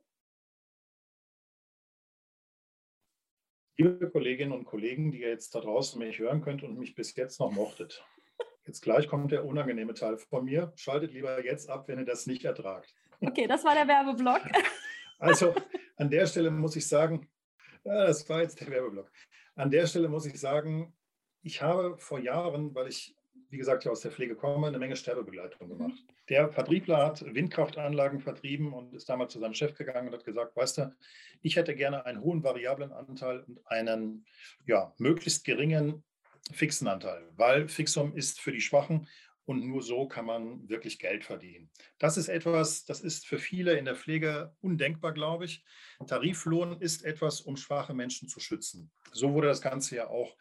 Liebe 3.79 4.11
Kolleginnen 4.11 4.53
und 4.53 4.65
Kollegen, 4.65 5.11
die 5.11 5.23
ihr 5.23 5.31
jetzt 5.31 5.55
da 5.55 5.61
draußen 5.61 5.99
mich 5.99 6.19
hören 6.19 6.43
könnt 6.43 6.63
und 6.63 6.79
mich 6.79 6.95
bis 6.95 7.17
jetzt 7.17 7.41
noch 7.41 7.51
mochtet. 7.51 8.05
Jetzt 8.67 8.83
gleich 8.83 9.09
kommt 9.09 9.33
der 9.33 9.47
unangenehme 9.47 9.95
Teil 9.95 10.19
von 10.19 10.45
mir. 10.45 10.73
Schaltet 10.77 11.13
lieber 11.13 11.43
jetzt 11.45 11.71
ab, 11.71 11.89
wenn 11.89 11.99
ihr 11.99 12.05
das 12.05 12.27
nicht 12.27 12.45
ertragt. 12.45 12.95
Okay, 13.21 13.47
das 13.47 13.65
war 13.65 13.75
der 13.75 13.89
Werbeblock. 13.89 14.43
Also 15.23 15.55
an 15.97 16.09
der 16.09 16.27
Stelle 16.27 16.51
muss 16.51 16.77
ich 16.77 16.89
sagen, 16.89 17.29
ja, 17.85 18.07
das 18.07 18.27
war 18.31 18.41
jetzt 18.41 18.59
der 18.59 18.71
Werbeblock. 18.71 19.13
An 19.55 19.71
der 19.71 19.87
Stelle 19.87 20.09
muss 20.09 20.25
ich 20.25 20.41
sagen, 20.41 20.97
ich 21.43 21.61
habe 21.61 21.99
vor 21.99 22.19
Jahren, 22.19 22.75
weil 22.75 22.89
ich 22.89 23.15
wie 23.51 23.59
gesagt, 23.59 23.85
ja 23.85 23.91
aus 23.91 24.01
der 24.01 24.13
Pflege 24.13 24.37
komme, 24.37 24.69
eine 24.69 24.79
Menge 24.79 24.97
Sterbebegleitung 24.97 25.69
mhm. 25.69 25.79
gemacht. 25.79 26.05
Der 26.29 26.49
Vertriebler 26.49 27.05
hat 27.07 27.23
Windkraftanlagen 27.35 28.21
vertrieben 28.21 28.73
und 28.73 28.95
ist 28.95 29.09
damals 29.09 29.33
zu 29.33 29.41
seinem 29.41 29.55
Chef 29.55 29.75
gegangen 29.75 30.09
und 30.09 30.15
hat 30.15 30.25
gesagt, 30.25 30.57
weißt 30.57 30.79
du, 30.79 30.95
ich 31.43 31.57
hätte 31.57 31.75
gerne 31.75 32.07
einen 32.07 32.21
hohen 32.21 32.43
variablen 32.43 32.93
Anteil 32.93 33.41
und 33.41 33.61
einen 33.67 34.27
ja, 34.67 34.95
möglichst 34.99 35.45
geringen 35.45 36.05
fixen 36.53 36.89
Anteil, 36.89 37.29
weil 37.37 37.69
Fixum 37.69 38.17
ist 38.17 38.41
für 38.41 38.53
die 38.53 38.61
Schwachen 38.61 39.07
und 39.45 39.67
nur 39.67 39.83
so 39.83 40.07
kann 40.07 40.27
man 40.27 40.69
wirklich 40.69 40.99
Geld 40.99 41.25
verdienen. 41.25 41.71
Das 41.99 42.17
ist 42.17 42.29
etwas, 42.29 42.85
das 42.85 43.01
ist 43.01 43.27
für 43.27 43.39
viele 43.39 43.77
in 43.77 43.85
der 43.85 43.97
Pflege 43.97 44.55
undenkbar, 44.61 45.13
glaube 45.13 45.47
ich. 45.47 45.65
Tariflohn 46.07 46.81
ist 46.81 47.05
etwas, 47.05 47.41
um 47.41 47.57
schwache 47.57 47.95
Menschen 47.95 48.29
zu 48.29 48.39
schützen. 48.39 48.93
So 49.13 49.33
wurde 49.33 49.49
das 49.49 49.61
Ganze 49.61 49.97
ja 49.97 50.09
auch 50.09 50.37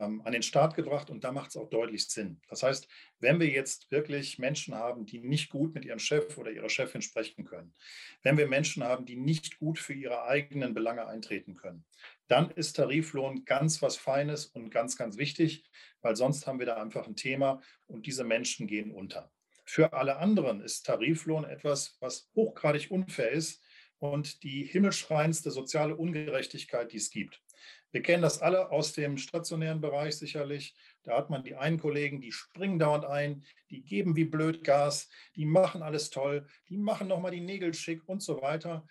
ähm, 0.00 0.22
an 0.24 0.32
den 0.32 0.42
Start 0.42 0.74
gebracht 0.74 1.10
und 1.10 1.24
da 1.24 1.32
macht 1.32 1.50
es 1.50 1.56
auch 1.56 1.68
deutlich 1.70 2.08
Sinn. 2.08 2.40
Das 2.48 2.62
heißt, 2.62 2.88
wenn 3.20 3.40
wir 3.40 3.48
jetzt 3.48 3.90
wirklich 3.90 4.38
Menschen 4.38 4.74
haben, 4.74 5.06
die 5.06 5.20
nicht 5.20 5.50
gut 5.50 5.74
mit 5.74 5.84
ihrem 5.84 5.98
Chef 5.98 6.36
oder 6.38 6.50
ihrer 6.50 6.68
Chefin 6.68 7.02
sprechen 7.02 7.44
können, 7.44 7.74
wenn 8.22 8.36
wir 8.36 8.46
Menschen 8.46 8.84
haben, 8.84 9.06
die 9.06 9.16
nicht 9.16 9.58
gut 9.58 9.78
für 9.78 9.94
ihre 9.94 10.24
eigenen 10.24 10.74
Belange 10.74 11.06
eintreten 11.06 11.54
können, 11.54 11.84
dann 12.28 12.50
ist 12.50 12.74
Tariflohn 12.74 13.44
ganz 13.44 13.80
was 13.82 13.96
Feines 13.96 14.46
und 14.46 14.70
ganz, 14.70 14.96
ganz 14.96 15.16
wichtig, 15.16 15.64
weil 16.02 16.16
sonst 16.16 16.46
haben 16.46 16.58
wir 16.58 16.66
da 16.66 16.80
einfach 16.80 17.06
ein 17.06 17.16
Thema 17.16 17.60
und 17.86 18.06
diese 18.06 18.24
Menschen 18.24 18.66
gehen 18.66 18.90
unter. 18.90 19.32
Für 19.64 19.92
alle 19.92 20.16
anderen 20.16 20.60
ist 20.60 20.86
Tariflohn 20.86 21.44
etwas, 21.44 21.96
was 22.00 22.30
hochgradig 22.34 22.90
unfair 22.90 23.30
ist 23.30 23.62
und 23.98 24.42
die 24.42 24.64
himmelschreiendste 24.64 25.50
soziale 25.50 25.96
Ungerechtigkeit, 25.96 26.92
die 26.92 26.96
es 26.96 27.10
gibt. 27.10 27.42
Wir 27.90 28.02
kennen 28.02 28.22
das 28.22 28.40
alle 28.40 28.70
aus 28.70 28.92
dem 28.92 29.16
stationären 29.16 29.80
Bereich 29.80 30.16
sicherlich. 30.16 30.74
Da 31.04 31.16
hat 31.16 31.30
man 31.30 31.42
die 31.42 31.54
einen 31.56 31.78
Kollegen, 31.78 32.20
die 32.20 32.32
springen 32.32 32.78
dauernd 32.78 33.06
ein, 33.06 33.44
die 33.70 33.82
geben 33.82 34.14
wie 34.16 34.24
blöd 34.24 34.62
Gas, 34.62 35.08
die 35.36 35.46
machen 35.46 35.82
alles 35.82 36.10
toll, 36.10 36.46
die 36.68 36.76
machen 36.76 37.08
nochmal 37.08 37.30
die 37.30 37.40
Nägel 37.40 37.72
schick 37.72 38.06
und 38.06 38.22
so 38.22 38.42
weiter. 38.42 38.86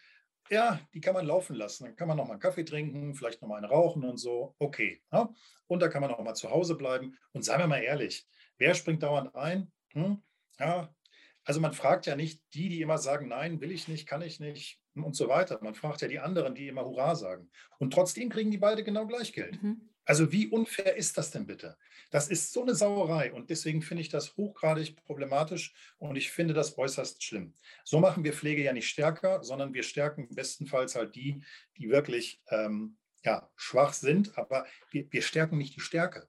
Ja, 0.50 0.80
die 0.94 1.02
kann 1.02 1.14
man 1.14 1.26
laufen 1.26 1.56
lassen. 1.56 1.86
Dann 1.86 1.96
kann 1.96 2.08
man 2.08 2.18
nochmal 2.18 2.34
einen 2.34 2.42
Kaffee 2.42 2.64
trinken, 2.64 3.14
vielleicht 3.14 3.42
nochmal 3.42 3.58
einen 3.58 3.72
rauchen 3.72 4.04
und 4.04 4.18
so. 4.18 4.56
Okay. 4.60 5.02
Ja? 5.12 5.34
Und 5.68 5.82
da 5.82 5.90
kann 5.90 6.02
man 6.02 6.12
auch 6.12 6.24
mal 6.24 6.36
zu 6.36 6.50
Hause 6.50 6.76
bleiben. 6.76 7.18
Und 7.34 7.44
seien 7.44 7.60
wir 7.60 7.68
mal 7.68 7.82
ehrlich, 7.82 8.28
wer 8.58 8.74
springt 8.74 9.04
dauernd 9.04 9.36
ein? 9.36 9.72
Hm? 9.94 10.24
Ja, 10.60 10.96
also 11.48 11.62
man 11.62 11.72
fragt 11.72 12.06
ja 12.08 12.18
nicht 12.18 12.42
die, 12.54 12.68
die 12.68 12.82
immer 12.82 12.98
sagen, 12.98 13.30
nein, 13.30 13.62
will 13.62 13.72
ich 13.72 13.88
nicht, 13.88 14.06
kann 14.06 14.22
ich 14.22 14.42
nicht 14.42 14.82
und 14.96 15.16
so 15.16 15.30
weiter. 15.30 15.58
Man 15.62 15.76
fragt 15.76 16.02
ja 16.02 16.10
die 16.10 16.20
anderen, 16.20 16.56
die 16.56 16.68
immer 16.68 16.84
Hurra 16.84 17.16
sagen. 17.16 17.50
Und 17.80 17.94
trotzdem 17.94 18.28
kriegen 18.28 18.52
die 18.52 18.58
beide 18.58 18.84
genau 18.84 19.08
gleich 19.08 19.32
Geld. 19.32 19.64
Mhm. 19.64 19.90
Also 20.04 20.34
wie 20.34 20.48
unfair 20.48 20.98
ist 20.98 21.18
das 21.18 21.32
denn 21.32 21.48
bitte? 21.48 21.78
Das 22.12 22.28
ist 22.28 22.52
so 22.52 22.64
eine 22.64 22.76
Sauerei 22.76 23.32
und 23.32 23.50
deswegen 23.50 23.82
finde 23.82 24.02
ich 24.02 24.10
das 24.10 24.36
hochgradig 24.36 24.98
problematisch 25.06 25.74
und 26.00 26.18
ich 26.18 26.32
finde 26.32 26.54
das 26.54 26.78
äußerst 26.78 27.24
schlimm. 27.24 27.54
So 27.86 28.02
machen 28.02 28.26
wir 28.26 28.34
Pflege 28.34 28.64
ja 28.64 28.74
nicht 28.74 28.90
stärker, 28.90 29.42
sondern 29.42 29.74
wir 29.74 29.84
stärken 29.84 30.28
bestenfalls 30.36 30.96
halt 30.96 31.16
die, 31.16 31.42
die 31.78 31.90
wirklich 31.90 32.42
ähm, 32.50 32.98
ja, 33.24 33.50
schwach 33.56 33.94
sind, 33.94 34.38
aber 34.38 34.66
wir, 34.92 35.10
wir 35.10 35.22
stärken 35.22 35.58
nicht 35.58 35.78
die 35.78 35.82
Stärke. 35.82 36.28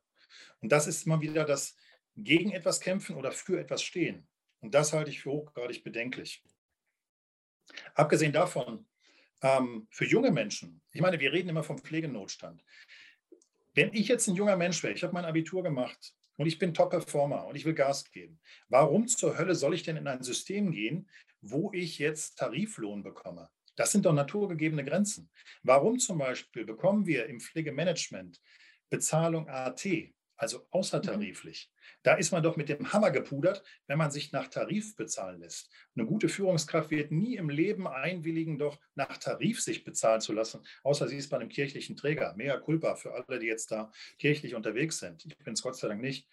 Und 0.61 0.71
das 0.71 0.87
ist 0.87 1.07
immer 1.07 1.21
wieder 1.21 1.45
das 1.45 1.75
gegen 2.15 2.53
etwas 2.53 2.79
kämpfen 2.81 3.17
oder 3.17 3.33
für 3.33 3.59
etwas 3.59 3.83
stehen. 3.83 4.29
Und 4.61 4.75
das 4.75 4.93
halte 4.93 5.11
ich 5.11 5.21
für 5.21 5.31
hochgradig 5.31 5.85
bedenklich. 5.85 6.43
Abgesehen 7.95 8.33
davon, 8.33 8.87
ähm, 9.43 9.87
für 9.91 10.05
junge 10.05 10.31
Menschen, 10.31 10.81
ich 10.93 11.01
meine, 11.01 11.21
wir 11.21 11.33
reden 11.33 11.49
immer 11.49 11.63
vom 11.63 11.79
Pflegenotstand. 11.79 12.65
Wenn 13.75 13.93
ich 13.93 14.09
jetzt 14.09 14.27
ein 14.27 14.35
junger 14.35 14.57
Mensch 14.57 14.83
wäre, 14.83 14.95
ich 14.95 15.03
habe 15.05 15.13
mein 15.13 15.25
Abitur 15.25 15.63
gemacht 15.63 16.15
und 16.37 16.47
ich 16.47 16.59
bin 16.59 16.75
Top-Performer 16.75 17.47
und 17.47 17.55
ich 17.55 17.65
will 17.65 17.75
Gas 17.75 18.11
geben, 18.11 18.41
warum 18.69 19.07
zur 19.07 19.39
Hölle 19.39 19.55
soll 19.55 19.75
ich 19.75 19.85
denn 19.85 19.97
in 19.97 20.09
ein 20.09 20.23
System 20.23 20.73
gehen, 20.73 21.09
wo 21.41 21.73
ich 21.73 21.99
jetzt 21.99 22.39
Tariflohn 22.39 23.03
bekomme? 23.03 23.49
Das 23.77 23.93
sind 23.93 24.07
doch 24.07 24.13
naturgegebene 24.13 24.85
Grenzen. 24.85 25.31
Warum 25.63 26.01
zum 26.01 26.19
Beispiel 26.19 26.65
bekommen 26.65 27.07
wir 27.07 27.27
im 27.27 27.39
Pflegemanagement 27.39 28.41
Bezahlung 28.91 29.49
AT, 29.49 29.87
also 30.39 30.67
außertariflich? 30.71 31.71
Da 32.03 32.15
ist 32.15 32.33
man 32.33 32.43
doch 32.43 32.57
mit 32.57 32.69
dem 32.69 32.93
Hammer 32.93 33.11
gepudert, 33.11 33.63
wenn 33.87 33.99
man 33.99 34.11
sich 34.11 34.33
nach 34.33 34.49
Tarif 34.49 34.97
bezahlen 34.97 35.41
lässt. 35.41 35.71
Eine 35.95 36.07
gute 36.07 36.29
Führungskraft 36.29 36.91
wird 36.91 37.11
nie 37.11 37.37
im 37.37 37.51
Leben 37.51 37.87
einwilligen, 37.87 38.57
doch 38.57 38.79
nach 38.95 39.19
Tarif 39.19 39.61
sich 39.61 39.85
bezahlen 39.85 40.21
zu 40.21 40.33
lassen, 40.33 40.65
außer 40.85 41.09
sie 41.09 41.19
ist 41.19 41.29
bei 41.29 41.37
einem 41.37 41.49
kirchlichen 41.49 41.97
Träger. 41.97 42.35
Mea 42.37 42.57
culpa 42.59 42.95
für 42.97 43.13
alle, 43.13 43.39
die 43.39 43.47
jetzt 43.47 43.71
da 43.71 43.91
kirchlich 44.19 44.55
unterwegs 44.55 44.99
sind. 44.99 45.27
Ich 45.27 45.37
bin 45.39 45.53
es 45.55 45.63
Gott 45.63 45.77
sei 45.77 45.89
Dank 45.89 46.01
nicht. 46.01 46.27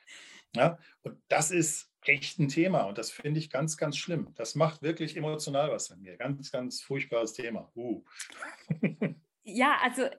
Ja, 0.55 0.77
und 1.01 1.17
das 1.27 1.51
ist 1.51 1.91
echt 2.03 2.39
ein 2.39 2.47
Thema 2.47 2.83
und 2.83 2.97
das 2.97 3.11
finde 3.11 3.39
ich 3.39 3.49
ganz, 3.49 3.75
ganz 3.75 3.97
schlimm. 3.97 4.31
Das 4.35 4.55
macht 4.55 4.83
wirklich 4.83 5.17
emotional 5.17 5.71
was 5.71 5.89
in 5.89 6.01
mir. 6.01 6.15
Ganz, 6.15 6.51
ganz 6.51 6.81
furchtbares 6.81 7.33
Thema. 7.33 7.71
Uh. 7.75 8.03
Ja, 9.47 9.77
also 9.83 10.09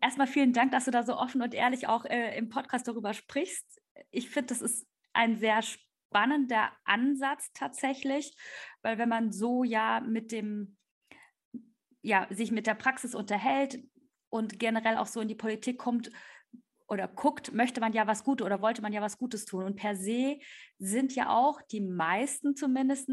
erstmal 0.00 0.26
vielen 0.26 0.52
Dank, 0.52 0.72
dass 0.72 0.84
du 0.84 0.90
da 0.90 1.02
so 1.02 1.16
offen 1.16 1.42
und 1.42 1.54
ehrlich 1.54 1.88
auch 1.88 2.04
äh, 2.04 2.36
im 2.36 2.48
Podcast 2.48 2.86
darüber 2.86 3.14
sprichst 3.14 3.80
ich 4.10 4.30
finde, 4.30 4.48
das 4.48 4.60
ist 4.60 4.86
ein 5.12 5.38
sehr 5.38 5.62
spannender 5.62 6.72
Ansatz 6.84 7.52
tatsächlich, 7.52 8.34
weil 8.82 8.98
wenn 8.98 9.08
man 9.08 9.32
so 9.32 9.64
ja 9.64 10.00
mit 10.00 10.32
dem, 10.32 10.76
ja, 12.02 12.26
sich 12.30 12.50
mit 12.52 12.66
der 12.66 12.74
Praxis 12.74 13.14
unterhält 13.14 13.82
und 14.28 14.58
generell 14.58 14.96
auch 14.96 15.06
so 15.06 15.20
in 15.20 15.28
die 15.28 15.34
Politik 15.34 15.78
kommt, 15.78 16.10
oder 16.86 17.08
guckt, 17.08 17.54
möchte 17.54 17.80
man 17.80 17.94
ja 17.94 18.06
was 18.06 18.24
Gutes 18.24 18.44
oder 18.44 18.60
wollte 18.60 18.82
man 18.82 18.92
ja 18.92 19.00
was 19.00 19.16
Gutes 19.16 19.46
tun. 19.46 19.64
Und 19.64 19.74
per 19.74 19.96
se 19.96 20.38
sind 20.78 21.14
ja 21.14 21.30
auch 21.30 21.62
die 21.62 21.80
meisten 21.80 22.56
zumindest 22.56 23.08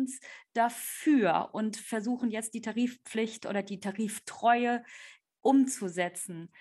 dafür 0.54 1.52
und 1.54 1.78
versuchen 1.78 2.30
jetzt 2.32 2.54
die 2.54 2.62
Tarifpflicht 2.62 3.46
oder 3.46 3.64
die 3.64 3.80
Tariftreue 3.80 4.84
umzusetzen. 5.42 6.52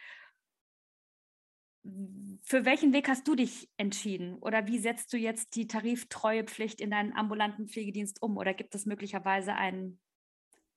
Für 2.42 2.64
welchen 2.64 2.92
Weg 2.92 3.08
hast 3.08 3.26
du 3.26 3.34
dich 3.34 3.70
entschieden? 3.76 4.34
Oder 4.34 4.66
wie 4.66 4.78
setzt 4.78 5.12
du 5.12 5.16
jetzt 5.16 5.56
die 5.56 5.66
Tariftreuepflicht 5.66 6.80
in 6.80 6.90
deinen 6.90 7.14
ambulanten 7.14 7.68
Pflegedienst 7.68 8.20
um? 8.22 8.36
Oder 8.36 8.52
gibt 8.52 8.74
es 8.74 8.84
möglicherweise 8.84 9.54
einen, 9.54 9.98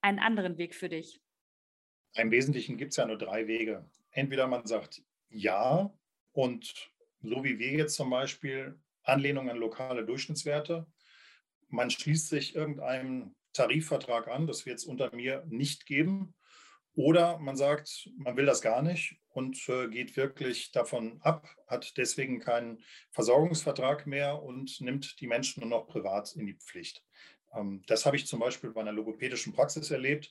einen 0.00 0.18
anderen 0.18 0.56
Weg 0.56 0.74
für 0.74 0.88
dich? 0.88 1.20
Im 2.14 2.30
Wesentlichen 2.30 2.78
gibt 2.78 2.92
es 2.92 2.96
ja 2.96 3.06
nur 3.06 3.18
drei 3.18 3.46
Wege. 3.46 3.88
Entweder 4.12 4.46
man 4.46 4.66
sagt 4.66 5.02
ja, 5.28 5.92
und 6.32 6.90
so 7.22 7.44
wie 7.44 7.58
wir 7.58 7.72
jetzt 7.72 7.96
zum 7.96 8.08
Beispiel 8.10 8.80
Anlehnung 9.02 9.50
an 9.50 9.56
lokale 9.56 10.06
Durchschnittswerte, 10.06 10.86
man 11.68 11.90
schließt 11.90 12.28
sich 12.28 12.54
irgendeinem 12.54 13.34
Tarifvertrag 13.52 14.28
an, 14.28 14.46
das 14.46 14.64
wird 14.66 14.78
es 14.78 14.84
unter 14.84 15.14
mir 15.14 15.44
nicht 15.48 15.86
geben. 15.86 16.34
Oder 16.94 17.38
man 17.38 17.56
sagt, 17.56 18.08
man 18.16 18.36
will 18.36 18.46
das 18.46 18.62
gar 18.62 18.80
nicht 18.80 19.16
und 19.30 19.68
äh, 19.68 19.88
geht 19.88 20.16
wirklich 20.16 20.70
davon 20.70 21.20
ab, 21.22 21.48
hat 21.66 21.96
deswegen 21.96 22.38
keinen 22.38 22.84
Versorgungsvertrag 23.10 24.06
mehr 24.06 24.40
und 24.40 24.80
nimmt 24.80 25.20
die 25.20 25.26
Menschen 25.26 25.60
nur 25.60 25.70
noch 25.70 25.88
privat 25.88 26.34
in 26.36 26.46
die 26.46 26.54
Pflicht. 26.54 27.02
Ähm, 27.52 27.82
das 27.88 28.06
habe 28.06 28.16
ich 28.16 28.26
zum 28.26 28.38
Beispiel 28.38 28.70
bei 28.70 28.80
einer 28.80 28.92
logopädischen 28.92 29.52
Praxis 29.52 29.90
erlebt. 29.90 30.30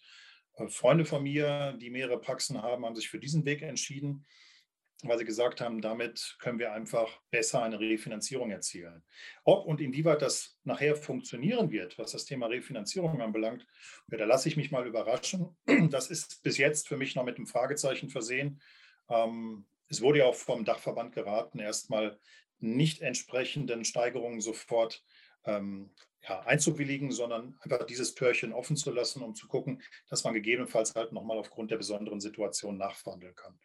Äh, 0.55 0.69
Freunde 0.69 1.03
von 1.03 1.23
mir, 1.23 1.77
die 1.81 1.89
mehrere 1.89 2.19
Praxen 2.19 2.61
haben, 2.61 2.85
haben 2.85 2.95
sich 2.95 3.09
für 3.09 3.19
diesen 3.19 3.45
Weg 3.45 3.61
entschieden 3.61 4.25
weil 5.09 5.17
sie 5.17 5.25
gesagt 5.25 5.61
haben, 5.61 5.81
damit 5.81 6.37
können 6.39 6.59
wir 6.59 6.71
einfach 6.71 7.21
besser 7.31 7.63
eine 7.63 7.79
Refinanzierung 7.79 8.51
erzielen. 8.51 9.03
Ob 9.43 9.65
und 9.65 9.81
inwieweit 9.81 10.21
das 10.21 10.57
nachher 10.63 10.95
funktionieren 10.95 11.71
wird, 11.71 11.97
was 11.97 12.11
das 12.11 12.25
Thema 12.25 12.47
Refinanzierung 12.47 13.21
anbelangt, 13.21 13.65
ja, 14.11 14.17
da 14.17 14.25
lasse 14.25 14.49
ich 14.49 14.57
mich 14.57 14.71
mal 14.71 14.87
überraschen. 14.87 15.55
Das 15.89 16.09
ist 16.09 16.43
bis 16.43 16.57
jetzt 16.57 16.87
für 16.87 16.97
mich 16.97 17.15
noch 17.15 17.23
mit 17.23 17.37
einem 17.37 17.47
Fragezeichen 17.47 18.09
versehen. 18.09 18.61
Ähm, 19.09 19.65
es 19.89 20.01
wurde 20.01 20.19
ja 20.19 20.25
auch 20.25 20.35
vom 20.35 20.65
Dachverband 20.65 21.13
geraten, 21.13 21.59
erstmal 21.59 22.17
nicht 22.59 23.01
entsprechenden 23.01 23.85
Steigerungen 23.85 24.41
sofort 24.41 25.03
ähm, 25.45 25.91
ja, 26.27 26.39
einzuwilligen, 26.41 27.11
sondern 27.11 27.57
einfach 27.61 27.85
dieses 27.85 28.15
Türchen 28.15 28.53
offen 28.53 28.77
zu 28.77 28.91
lassen, 28.91 29.21
um 29.21 29.35
zu 29.35 29.47
gucken, 29.47 29.81
dass 30.09 30.23
man 30.23 30.33
gegebenenfalls 30.33 30.95
halt 30.95 31.11
nochmal 31.11 31.37
aufgrund 31.37 31.71
der 31.71 31.77
besonderen 31.77 32.21
Situation 32.21 32.77
nachverhandeln 32.77 33.35
kann. 33.35 33.59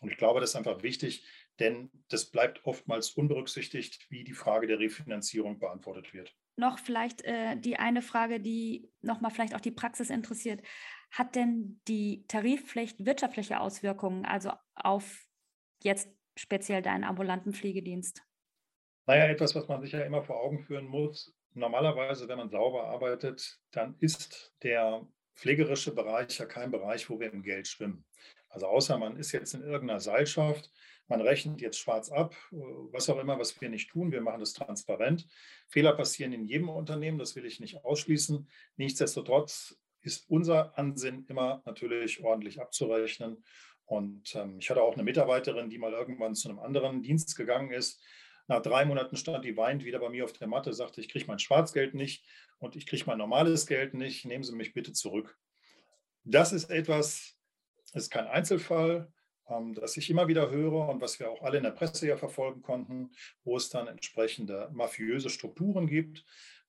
Und 0.00 0.10
ich 0.10 0.16
glaube, 0.16 0.40
das 0.40 0.50
ist 0.50 0.56
einfach 0.56 0.82
wichtig, 0.82 1.26
denn 1.60 1.90
das 2.08 2.30
bleibt 2.30 2.64
oftmals 2.64 3.10
unberücksichtigt, 3.10 4.06
wie 4.10 4.24
die 4.24 4.32
Frage 4.32 4.66
der 4.66 4.78
Refinanzierung 4.78 5.58
beantwortet 5.58 6.12
wird. 6.12 6.34
Noch 6.56 6.78
vielleicht 6.78 7.22
äh, 7.22 7.56
die 7.56 7.76
eine 7.76 8.02
Frage, 8.02 8.40
die 8.40 8.90
nochmal 9.02 9.30
vielleicht 9.30 9.54
auch 9.54 9.60
die 9.60 9.70
Praxis 9.70 10.10
interessiert. 10.10 10.62
Hat 11.10 11.36
denn 11.36 11.80
die 11.86 12.24
Tarifpflicht 12.26 13.04
wirtschaftliche 13.06 13.60
Auswirkungen, 13.60 14.24
also 14.24 14.52
auf 14.74 15.26
jetzt 15.82 16.08
speziell 16.36 16.82
deinen 16.82 17.04
ambulanten 17.04 17.52
Pflegedienst? 17.52 18.22
Naja, 19.06 19.26
etwas, 19.26 19.54
was 19.54 19.68
man 19.68 19.80
sich 19.82 19.92
ja 19.92 20.00
immer 20.00 20.22
vor 20.22 20.40
Augen 20.40 20.60
führen 20.60 20.86
muss. 20.86 21.36
Normalerweise, 21.52 22.26
wenn 22.28 22.38
man 22.38 22.50
sauber 22.50 22.86
arbeitet, 22.86 23.60
dann 23.70 23.96
ist 24.00 24.54
der 24.62 25.06
pflegerische 25.36 25.94
Bereich 25.94 26.38
ja 26.38 26.46
kein 26.46 26.70
Bereich, 26.70 27.08
wo 27.10 27.20
wir 27.20 27.32
im 27.32 27.42
Geld 27.42 27.68
schwimmen. 27.68 28.04
Also 28.54 28.68
außer 28.68 28.96
man 28.98 29.16
ist 29.16 29.32
jetzt 29.32 29.52
in 29.54 29.62
irgendeiner 29.62 29.98
Seilschaft, 29.98 30.70
man 31.08 31.20
rechnet 31.20 31.60
jetzt 31.60 31.78
schwarz 31.78 32.10
ab, 32.10 32.36
was 32.52 33.10
auch 33.10 33.18
immer, 33.18 33.38
was 33.38 33.60
wir 33.60 33.68
nicht 33.68 33.90
tun, 33.90 34.12
wir 34.12 34.20
machen 34.20 34.38
das 34.38 34.52
transparent. 34.52 35.26
Fehler 35.66 35.92
passieren 35.92 36.32
in 36.32 36.44
jedem 36.44 36.68
Unternehmen, 36.68 37.18
das 37.18 37.34
will 37.34 37.44
ich 37.44 37.58
nicht 37.58 37.84
ausschließen. 37.84 38.48
Nichtsdestotrotz 38.76 39.76
ist 40.02 40.30
unser 40.30 40.78
Ansinn 40.78 41.26
immer 41.28 41.62
natürlich 41.66 42.22
ordentlich 42.22 42.60
abzurechnen. 42.60 43.44
Und 43.86 44.34
ähm, 44.36 44.58
ich 44.60 44.70
hatte 44.70 44.82
auch 44.82 44.94
eine 44.94 45.02
Mitarbeiterin, 45.02 45.68
die 45.68 45.78
mal 45.78 45.92
irgendwann 45.92 46.36
zu 46.36 46.48
einem 46.48 46.60
anderen 46.60 47.02
Dienst 47.02 47.36
gegangen 47.36 47.72
ist. 47.72 48.00
Nach 48.46 48.62
drei 48.62 48.84
Monaten 48.84 49.16
stand 49.16 49.44
die 49.44 49.56
weint 49.56 49.84
wieder 49.84 49.98
bei 49.98 50.10
mir 50.10 50.24
auf 50.24 50.32
der 50.32 50.46
Matte, 50.46 50.72
sagte, 50.72 51.00
ich 51.00 51.08
kriege 51.08 51.26
mein 51.26 51.40
Schwarzgeld 51.40 51.94
nicht 51.94 52.24
und 52.60 52.76
ich 52.76 52.86
kriege 52.86 53.04
mein 53.06 53.18
normales 53.18 53.66
Geld 53.66 53.94
nicht, 53.94 54.24
nehmen 54.26 54.44
Sie 54.44 54.54
mich 54.54 54.74
bitte 54.74 54.92
zurück. 54.92 55.36
Das 56.22 56.52
ist 56.52 56.70
etwas, 56.70 57.36
ist 57.94 58.10
kein 58.10 58.26
Einzelfall, 58.26 59.10
ähm, 59.48 59.74
das 59.74 59.96
ich 59.96 60.10
immer 60.10 60.28
wieder 60.28 60.50
höre 60.50 60.88
und 60.88 61.00
was 61.00 61.18
wir 61.18 61.30
auch 61.30 61.42
alle 61.42 61.58
in 61.58 61.64
der 61.64 61.70
Presse 61.70 62.06
ja 62.06 62.16
verfolgen 62.16 62.62
konnten, 62.62 63.10
wo 63.44 63.56
es 63.56 63.68
dann 63.70 63.88
entsprechende 63.88 64.70
mafiöse 64.72 65.30
Strukturen 65.30 65.86
gibt 65.86 66.24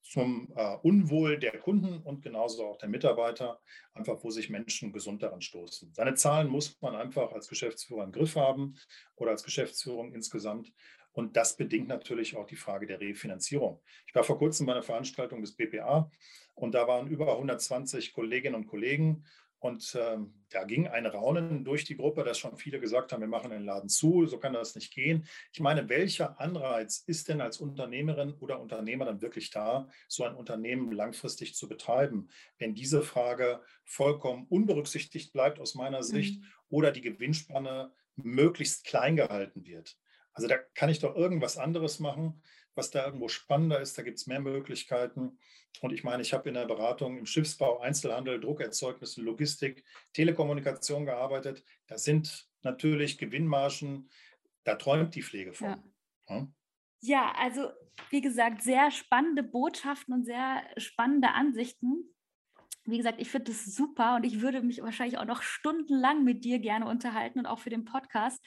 zum 0.05 0.53
äh, 0.55 0.75
Unwohl 0.83 1.39
der 1.39 1.57
Kunden 1.57 1.99
und 2.03 2.21
genauso 2.21 2.65
auch 2.65 2.77
der 2.77 2.89
Mitarbeiter, 2.89 3.59
einfach 3.93 4.23
wo 4.23 4.29
sich 4.29 4.51
Menschen 4.51 4.93
gesund 4.93 5.23
daran 5.23 5.41
stoßen. 5.41 5.93
Seine 5.93 6.13
Zahlen 6.13 6.47
muss 6.47 6.79
man 6.81 6.95
einfach 6.95 7.31
als 7.31 7.47
Geschäftsführer 7.47 8.03
im 8.03 8.11
Griff 8.11 8.35
haben 8.35 8.75
oder 9.15 9.31
als 9.31 9.43
Geschäftsführung 9.43 10.13
insgesamt. 10.13 10.71
Und 11.11 11.38
das 11.38 11.57
bedingt 11.57 11.88
natürlich 11.88 12.35
auch 12.35 12.45
die 12.45 12.57
Frage 12.57 12.85
der 12.85 12.99
Refinanzierung. 12.99 13.81
Ich 14.05 14.13
war 14.13 14.23
vor 14.23 14.38
kurzem 14.38 14.65
bei 14.67 14.73
einer 14.73 14.83
Veranstaltung 14.83 15.41
des 15.41 15.55
BPA 15.55 16.11
und 16.53 16.75
da 16.75 16.88
waren 16.88 17.07
über 17.07 17.31
120 17.31 18.13
Kolleginnen 18.13 18.55
und 18.55 18.67
Kollegen 18.67 19.25
und 19.65 19.97
ähm, 19.99 20.32
da 20.49 20.63
ging 20.63 20.88
ein 20.88 21.08
Raunen 21.08 21.65
durch 21.65 21.86
die 21.86 21.97
Gruppe, 21.97 22.23
dass 22.23 22.38
schon 22.38 22.56
viele 22.56 22.80
gesagt 22.80 23.12
haben, 23.12 23.21
wir 23.21 23.28
machen 23.28 23.49
den 23.49 23.65
Laden 23.65 23.89
zu, 23.89 24.28
so 24.28 24.38
kann 24.38 24.54
das 24.54 24.75
nicht 24.75 24.93
gehen. 24.93 25.28
Ich 25.51 25.60
meine, 25.60 25.89
welcher 25.89 26.39
Anreiz 26.39 26.99
ist 27.08 27.30
denn 27.30 27.41
als 27.41 27.58
Unternehmerin 27.58 28.36
oder 28.36 28.60
Unternehmer 28.62 29.06
dann 29.06 29.21
wirklich 29.21 29.49
da, 29.49 29.89
so 30.08 30.23
ein 30.23 30.36
Unternehmen 30.36 30.91
langfristig 30.91 31.56
zu 31.56 31.67
betreiben, 31.67 32.30
wenn 32.60 32.75
diese 32.75 33.01
Frage 33.01 33.60
vollkommen 33.86 34.45
unberücksichtigt 34.49 35.34
bleibt 35.34 35.60
aus 35.60 35.73
meiner 35.73 36.04
Sicht 36.04 36.41
mhm. 36.41 36.47
oder 36.69 36.91
die 36.91 37.01
Gewinnspanne 37.01 37.91
möglichst 38.15 38.86
klein 38.86 39.15
gehalten 39.15 39.65
wird? 39.65 39.97
Also 40.34 40.47
da 40.47 40.58
kann 40.75 40.89
ich 40.89 40.99
doch 40.99 41.15
irgendwas 41.15 41.58
anderes 41.58 41.99
machen 41.99 42.43
was 42.75 42.91
da 42.91 43.05
irgendwo 43.05 43.27
spannender 43.27 43.79
ist. 43.79 43.97
Da 43.97 44.03
gibt 44.03 44.17
es 44.17 44.27
mehr 44.27 44.39
Möglichkeiten. 44.39 45.39
Und 45.81 45.93
ich 45.93 46.03
meine, 46.03 46.21
ich 46.21 46.33
habe 46.33 46.49
in 46.49 46.55
der 46.55 46.65
Beratung 46.65 47.17
im 47.17 47.25
Schiffsbau, 47.25 47.79
Einzelhandel, 47.79 48.39
Druckerzeugnisse, 48.39 49.21
Logistik, 49.21 49.83
Telekommunikation 50.13 51.05
gearbeitet. 51.05 51.63
Da 51.88 51.97
sind 51.97 52.47
natürlich 52.61 53.17
Gewinnmargen, 53.17 54.09
da 54.63 54.75
träumt 54.75 55.15
die 55.15 55.23
Pflege 55.23 55.53
von. 55.53 55.67
Ja. 55.67 55.83
Ja? 56.29 56.47
ja, 57.01 57.31
also 57.38 57.69
wie 58.09 58.21
gesagt, 58.21 58.61
sehr 58.61 58.91
spannende 58.91 59.43
Botschaften 59.43 60.13
und 60.13 60.25
sehr 60.25 60.63
spannende 60.77 61.29
Ansichten. 61.29 62.13
Wie 62.83 62.97
gesagt, 62.97 63.19
ich 63.19 63.29
finde 63.29 63.51
das 63.51 63.65
super 63.65 64.15
und 64.15 64.25
ich 64.25 64.41
würde 64.41 64.61
mich 64.61 64.81
wahrscheinlich 64.81 65.17
auch 65.17 65.25
noch 65.25 65.41
stundenlang 65.41 66.23
mit 66.23 66.43
dir 66.45 66.59
gerne 66.59 66.88
unterhalten 66.88 67.39
und 67.39 67.45
auch 67.45 67.59
für 67.59 67.69
den 67.71 67.85
Podcast. 67.85 68.43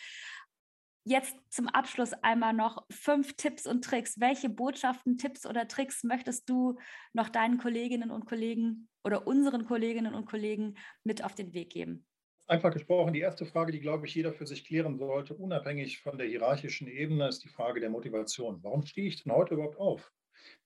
Jetzt 1.11 1.39
zum 1.49 1.69
Abschluss 1.69 2.13
einmal 2.13 2.53
noch 2.53 2.85
fünf 2.91 3.35
Tipps 3.35 3.67
und 3.67 3.83
Tricks. 3.83 4.21
Welche 4.21 4.51
Botschaften, 4.51 5.17
Tipps 5.17 5.47
oder 5.47 5.67
Tricks 5.67 6.05
möchtest 6.05 6.51
du 6.51 6.77
noch 7.15 7.31
deinen 7.31 7.57
Kolleginnen 7.57 8.11
und 8.11 8.27
Kollegen 8.27 8.91
oder 9.03 9.27
unseren 9.27 9.65
Kolleginnen 9.65 10.15
und 10.15 10.27
Kollegen 10.27 10.75
mit 11.05 11.25
auf 11.25 11.35
den 11.35 11.55
Weg 11.55 11.71
geben? 11.71 12.05
Einfach 12.47 12.75
gesprochen, 12.75 13.15
die 13.15 13.21
erste 13.21 13.47
Frage, 13.47 13.73
die, 13.73 13.81
glaube 13.81 14.07
ich, 14.07 14.15
jeder 14.15 14.35
für 14.35 14.47
sich 14.47 14.67
klären 14.67 14.99
sollte, 14.99 15.35
unabhängig 15.35 16.03
von 16.03 16.19
der 16.19 16.27
hierarchischen 16.27 16.89
Ebene, 16.89 17.27
ist 17.27 17.43
die 17.43 17.49
Frage 17.49 17.81
der 17.81 17.89
Motivation. 17.89 18.63
Warum 18.63 18.85
stehe 18.85 19.09
ich 19.09 19.23
denn 19.23 19.33
heute 19.33 19.55
überhaupt 19.55 19.79
auf? 19.79 20.13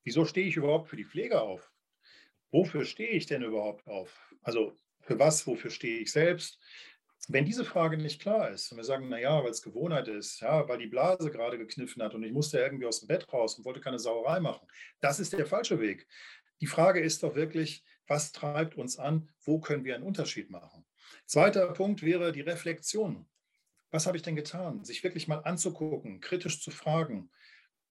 Wieso 0.02 0.24
stehe 0.24 0.48
ich 0.48 0.56
überhaupt 0.56 0.88
für 0.88 0.96
die 0.96 1.04
Pflege 1.04 1.40
auf? 1.40 1.70
Wofür 2.50 2.84
stehe 2.84 3.10
ich 3.10 3.26
denn 3.26 3.42
überhaupt 3.42 3.86
auf? 3.86 4.34
Also 4.42 4.72
für 5.02 5.20
was, 5.20 5.46
wofür 5.46 5.70
stehe 5.70 6.00
ich 6.00 6.10
selbst? 6.10 6.58
Wenn 7.28 7.44
diese 7.44 7.64
Frage 7.64 7.96
nicht 7.96 8.20
klar 8.20 8.50
ist 8.50 8.72
und 8.72 8.78
wir 8.78 8.84
sagen, 8.84 9.08
naja, 9.08 9.42
weil 9.44 9.50
es 9.50 9.62
Gewohnheit 9.62 10.08
ist, 10.08 10.40
ja, 10.40 10.68
weil 10.68 10.78
die 10.78 10.88
Blase 10.88 11.30
gerade 11.30 11.56
gekniffen 11.56 12.02
hat 12.02 12.14
und 12.14 12.24
ich 12.24 12.32
musste 12.32 12.58
irgendwie 12.58 12.86
aus 12.86 13.00
dem 13.00 13.06
Bett 13.06 13.32
raus 13.32 13.56
und 13.56 13.64
wollte 13.64 13.80
keine 13.80 13.98
Sauerei 13.98 14.40
machen, 14.40 14.66
das 15.00 15.20
ist 15.20 15.32
der 15.32 15.46
falsche 15.46 15.80
Weg. 15.80 16.06
Die 16.60 16.66
Frage 16.66 17.00
ist 17.00 17.22
doch 17.22 17.34
wirklich, 17.34 17.84
was 18.06 18.32
treibt 18.32 18.76
uns 18.76 18.98
an? 18.98 19.30
Wo 19.44 19.60
können 19.60 19.84
wir 19.84 19.94
einen 19.94 20.04
Unterschied 20.04 20.50
machen? 20.50 20.84
Zweiter 21.26 21.72
Punkt 21.72 22.02
wäre 22.02 22.32
die 22.32 22.40
Reflexion. 22.40 23.28
Was 23.90 24.06
habe 24.06 24.16
ich 24.16 24.22
denn 24.22 24.36
getan? 24.36 24.84
Sich 24.84 25.04
wirklich 25.04 25.28
mal 25.28 25.38
anzugucken, 25.38 26.20
kritisch 26.20 26.62
zu 26.62 26.70
fragen, 26.70 27.30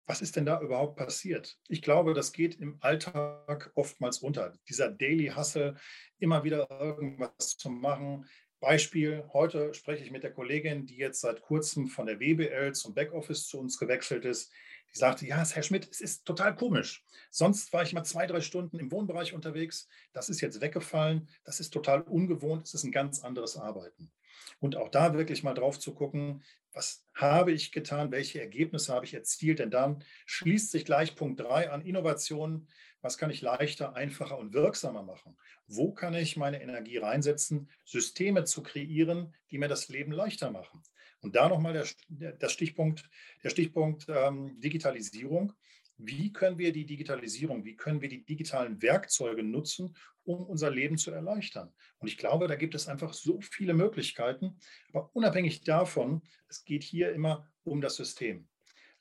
was 0.09 0.21
ist 0.21 0.35
denn 0.35 0.45
da 0.45 0.59
überhaupt 0.59 0.95
passiert? 0.95 1.59
Ich 1.67 1.83
glaube, 1.83 2.15
das 2.15 2.31
geht 2.31 2.55
im 2.55 2.77
Alltag 2.81 3.71
oftmals 3.75 4.19
unter. 4.19 4.57
Dieser 4.67 4.89
Daily 4.89 5.27
Hustle, 5.35 5.75
immer 6.17 6.43
wieder 6.43 6.67
irgendwas 6.81 7.57
zu 7.57 7.69
machen, 7.69 8.25
Beispiel, 8.59 9.23
heute 9.33 9.73
spreche 9.73 10.03
ich 10.03 10.11
mit 10.11 10.23
der 10.23 10.33
Kollegin, 10.33 10.85
die 10.85 10.97
jetzt 10.97 11.21
seit 11.21 11.41
kurzem 11.41 11.87
von 11.87 12.05
der 12.05 12.19
WBL 12.19 12.73
zum 12.73 12.93
Backoffice 12.93 13.47
zu 13.47 13.59
uns 13.59 13.79
gewechselt 13.79 14.25
ist. 14.25 14.51
Die 14.93 14.97
sagte, 14.97 15.25
ja, 15.25 15.45
Herr 15.47 15.63
Schmidt, 15.63 15.87
es 15.89 16.01
ist 16.01 16.25
total 16.25 16.55
komisch. 16.55 17.05
Sonst 17.29 17.71
war 17.71 17.83
ich 17.83 17.93
mal 17.93 18.03
zwei, 18.03 18.25
drei 18.27 18.41
Stunden 18.41 18.79
im 18.79 18.91
Wohnbereich 18.91 19.33
unterwegs. 19.33 19.87
Das 20.13 20.29
ist 20.29 20.41
jetzt 20.41 20.61
weggefallen. 20.61 21.29
Das 21.43 21.59
ist 21.59 21.69
total 21.69 22.01
ungewohnt. 22.01 22.63
Es 22.63 22.73
ist 22.73 22.83
ein 22.83 22.91
ganz 22.91 23.23
anderes 23.23 23.55
Arbeiten. 23.55 24.11
Und 24.59 24.75
auch 24.75 24.89
da 24.89 25.13
wirklich 25.13 25.43
mal 25.43 25.53
drauf 25.53 25.79
zu 25.79 25.93
gucken, 25.93 26.43
was 26.73 27.05
habe 27.13 27.51
ich 27.51 27.71
getan, 27.71 28.11
welche 28.11 28.41
Ergebnisse 28.41 28.93
habe 28.93 29.05
ich 29.05 29.13
erzielt, 29.13 29.59
denn 29.59 29.71
dann 29.71 30.03
schließt 30.25 30.71
sich 30.71 30.85
gleich 30.85 31.15
Punkt 31.15 31.39
3 31.39 31.71
an 31.71 31.81
Innovationen. 31.81 32.67
Was 33.01 33.17
kann 33.17 33.29
ich 33.29 33.41
leichter, 33.41 33.95
einfacher 33.95 34.37
und 34.37 34.53
wirksamer 34.53 35.03
machen? 35.03 35.37
Wo 35.67 35.93
kann 35.93 36.13
ich 36.13 36.35
meine 36.35 36.61
Energie 36.61 36.97
reinsetzen, 36.97 37.69
Systeme 37.85 38.43
zu 38.43 38.61
kreieren, 38.61 39.33
die 39.51 39.57
mir 39.57 39.69
das 39.69 39.87
Leben 39.87 40.11
leichter 40.11 40.51
machen? 40.51 40.81
Und 41.21 41.35
da 41.35 41.49
nochmal 41.49 41.73
der, 41.73 42.33
der 42.33 42.49
Stichpunkt, 42.49 43.09
der 43.43 43.49
Stichpunkt 43.49 44.05
ähm, 44.09 44.59
Digitalisierung. 44.59 45.53
Wie 45.97 46.31
können 46.31 46.57
wir 46.57 46.71
die 46.71 46.85
Digitalisierung, 46.85 47.65
wie 47.65 47.75
können 47.75 48.01
wir 48.01 48.07
die 48.07 48.23
digitalen 48.23 48.81
Werkzeuge 48.81 49.43
nutzen, 49.43 49.97
um 50.23 50.45
unser 50.45 50.69
Leben 50.69 50.97
zu 50.97 51.11
erleichtern? 51.11 51.73
Und 51.97 52.07
ich 52.07 52.17
glaube, 52.17 52.47
da 52.47 52.55
gibt 52.55 52.73
es 52.73 52.87
einfach 52.87 53.13
so 53.13 53.41
viele 53.41 53.73
Möglichkeiten. 53.73 54.57
Aber 54.93 55.13
unabhängig 55.13 55.61
davon, 55.61 56.21
es 56.47 56.63
geht 56.63 56.83
hier 56.83 57.11
immer 57.11 57.49
um 57.63 57.81
das 57.81 57.97
System. 57.97 58.47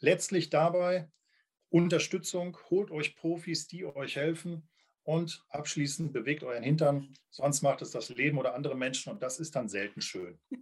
Letztlich 0.01 0.51
dabei 0.51 1.09
Unterstützung, 1.71 2.57
holt 2.71 2.91
euch 2.91 3.17
Profis, 3.17 3.67
die 3.67 3.85
euch 3.85 4.17
helfen. 4.17 4.69
Und 5.03 5.43
abschließend 5.49 6.13
bewegt 6.13 6.43
euren 6.43 6.63
Hintern, 6.63 7.15
sonst 7.31 7.63
macht 7.63 7.81
es 7.81 7.93
das 7.93 8.11
Leben 8.11 8.37
oder 8.37 8.55
andere 8.55 8.77
Menschen 8.77 9.11
und 9.11 9.23
das 9.23 9.41
ist 9.41 9.57
dann 9.57 9.69
selten 9.69 10.03
schön. 10.03 10.39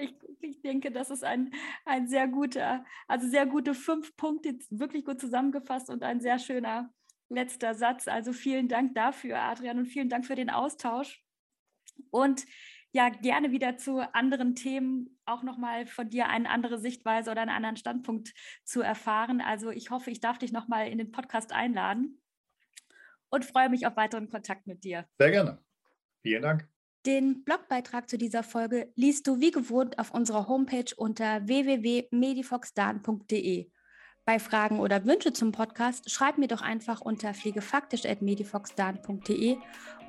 Ich, 0.00 0.14
ich, 0.40 0.62
denke, 0.62 0.90
das 0.90 1.10
ist 1.10 1.24
ein, 1.24 1.52
ein 1.84 2.08
sehr 2.08 2.28
guter, 2.28 2.84
also 3.08 3.28
sehr 3.28 3.46
gute 3.46 3.74
fünf 3.74 4.16
Punkte, 4.16 4.56
wirklich 4.70 5.04
gut 5.04 5.20
zusammengefasst 5.20 5.90
und 5.90 6.02
ein 6.02 6.20
sehr 6.20 6.38
schöner 6.38 6.94
letzter 7.28 7.74
Satz. 7.74 8.08
Also 8.08 8.32
vielen 8.32 8.68
Dank 8.68 8.94
dafür, 8.94 9.38
Adrian, 9.42 9.78
und 9.78 9.86
vielen 9.86 10.08
Dank 10.08 10.24
für 10.24 10.36
den 10.36 10.50
Austausch. 10.50 11.22
Und 12.10 12.46
ja, 12.96 13.10
gerne 13.10 13.52
wieder 13.52 13.76
zu 13.76 14.00
anderen 14.14 14.54
Themen 14.54 15.18
auch 15.26 15.42
nochmal 15.42 15.86
von 15.86 16.08
dir 16.08 16.28
eine 16.28 16.48
andere 16.48 16.78
Sichtweise 16.78 17.30
oder 17.30 17.42
einen 17.42 17.50
anderen 17.50 17.76
Standpunkt 17.76 18.32
zu 18.64 18.80
erfahren. 18.80 19.42
Also 19.42 19.70
ich 19.70 19.90
hoffe, 19.90 20.10
ich 20.10 20.20
darf 20.20 20.38
dich 20.38 20.50
nochmal 20.50 20.88
in 20.88 20.96
den 20.96 21.10
Podcast 21.10 21.52
einladen 21.52 22.22
und 23.28 23.44
freue 23.44 23.68
mich 23.68 23.86
auf 23.86 23.98
weiteren 23.98 24.30
Kontakt 24.30 24.66
mit 24.66 24.82
dir. 24.82 25.06
Sehr 25.18 25.30
gerne. 25.30 25.62
Vielen 26.22 26.40
Dank. 26.40 26.66
Den 27.04 27.44
Blogbeitrag 27.44 28.08
zu 28.08 28.16
dieser 28.16 28.42
Folge 28.42 28.90
liest 28.96 29.26
du 29.26 29.40
wie 29.40 29.50
gewohnt 29.50 29.98
auf 29.98 30.12
unserer 30.12 30.48
Homepage 30.48 30.94
unter 30.96 31.46
www.medifoxdan.de. 31.46 33.70
Bei 34.26 34.38
Fragen 34.40 34.80
oder 34.80 35.06
Wünsche 35.06 35.32
zum 35.32 35.52
Podcast 35.52 36.10
schreib 36.10 36.36
mir 36.36 36.48
doch 36.48 36.60
einfach 36.60 37.00
unter 37.00 37.32
pflegefaktisch.medifoxdan.de 37.32 39.56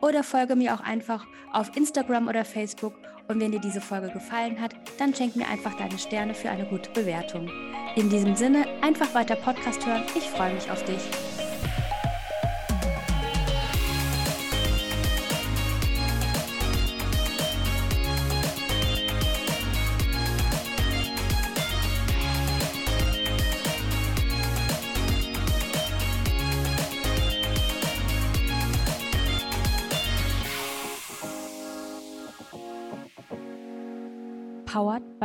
oder 0.01 0.23
folge 0.23 0.55
mir 0.55 0.73
auch 0.73 0.79
einfach 0.79 1.27
auf 1.53 1.77
Instagram 1.77 2.27
oder 2.27 2.43
Facebook. 2.43 2.95
Und 3.27 3.39
wenn 3.39 3.51
dir 3.51 3.59
diese 3.59 3.79
Folge 3.79 4.09
gefallen 4.09 4.59
hat, 4.59 4.73
dann 4.97 5.13
schenk 5.13 5.35
mir 5.35 5.47
einfach 5.47 5.77
deine 5.77 5.99
Sterne 5.99 6.33
für 6.33 6.49
eine 6.49 6.65
gute 6.65 6.89
Bewertung. 6.93 7.47
In 7.95 8.09
diesem 8.09 8.35
Sinne, 8.35 8.65
einfach 8.81 9.13
weiter 9.13 9.35
Podcast 9.35 9.85
hören. 9.85 10.01
Ich 10.15 10.23
freue 10.23 10.55
mich 10.55 10.71
auf 10.71 10.83
dich. 10.83 11.26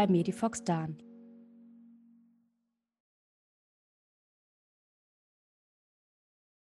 By 0.02 0.12
Medifox 0.12 0.64
Dan. 0.64 1.11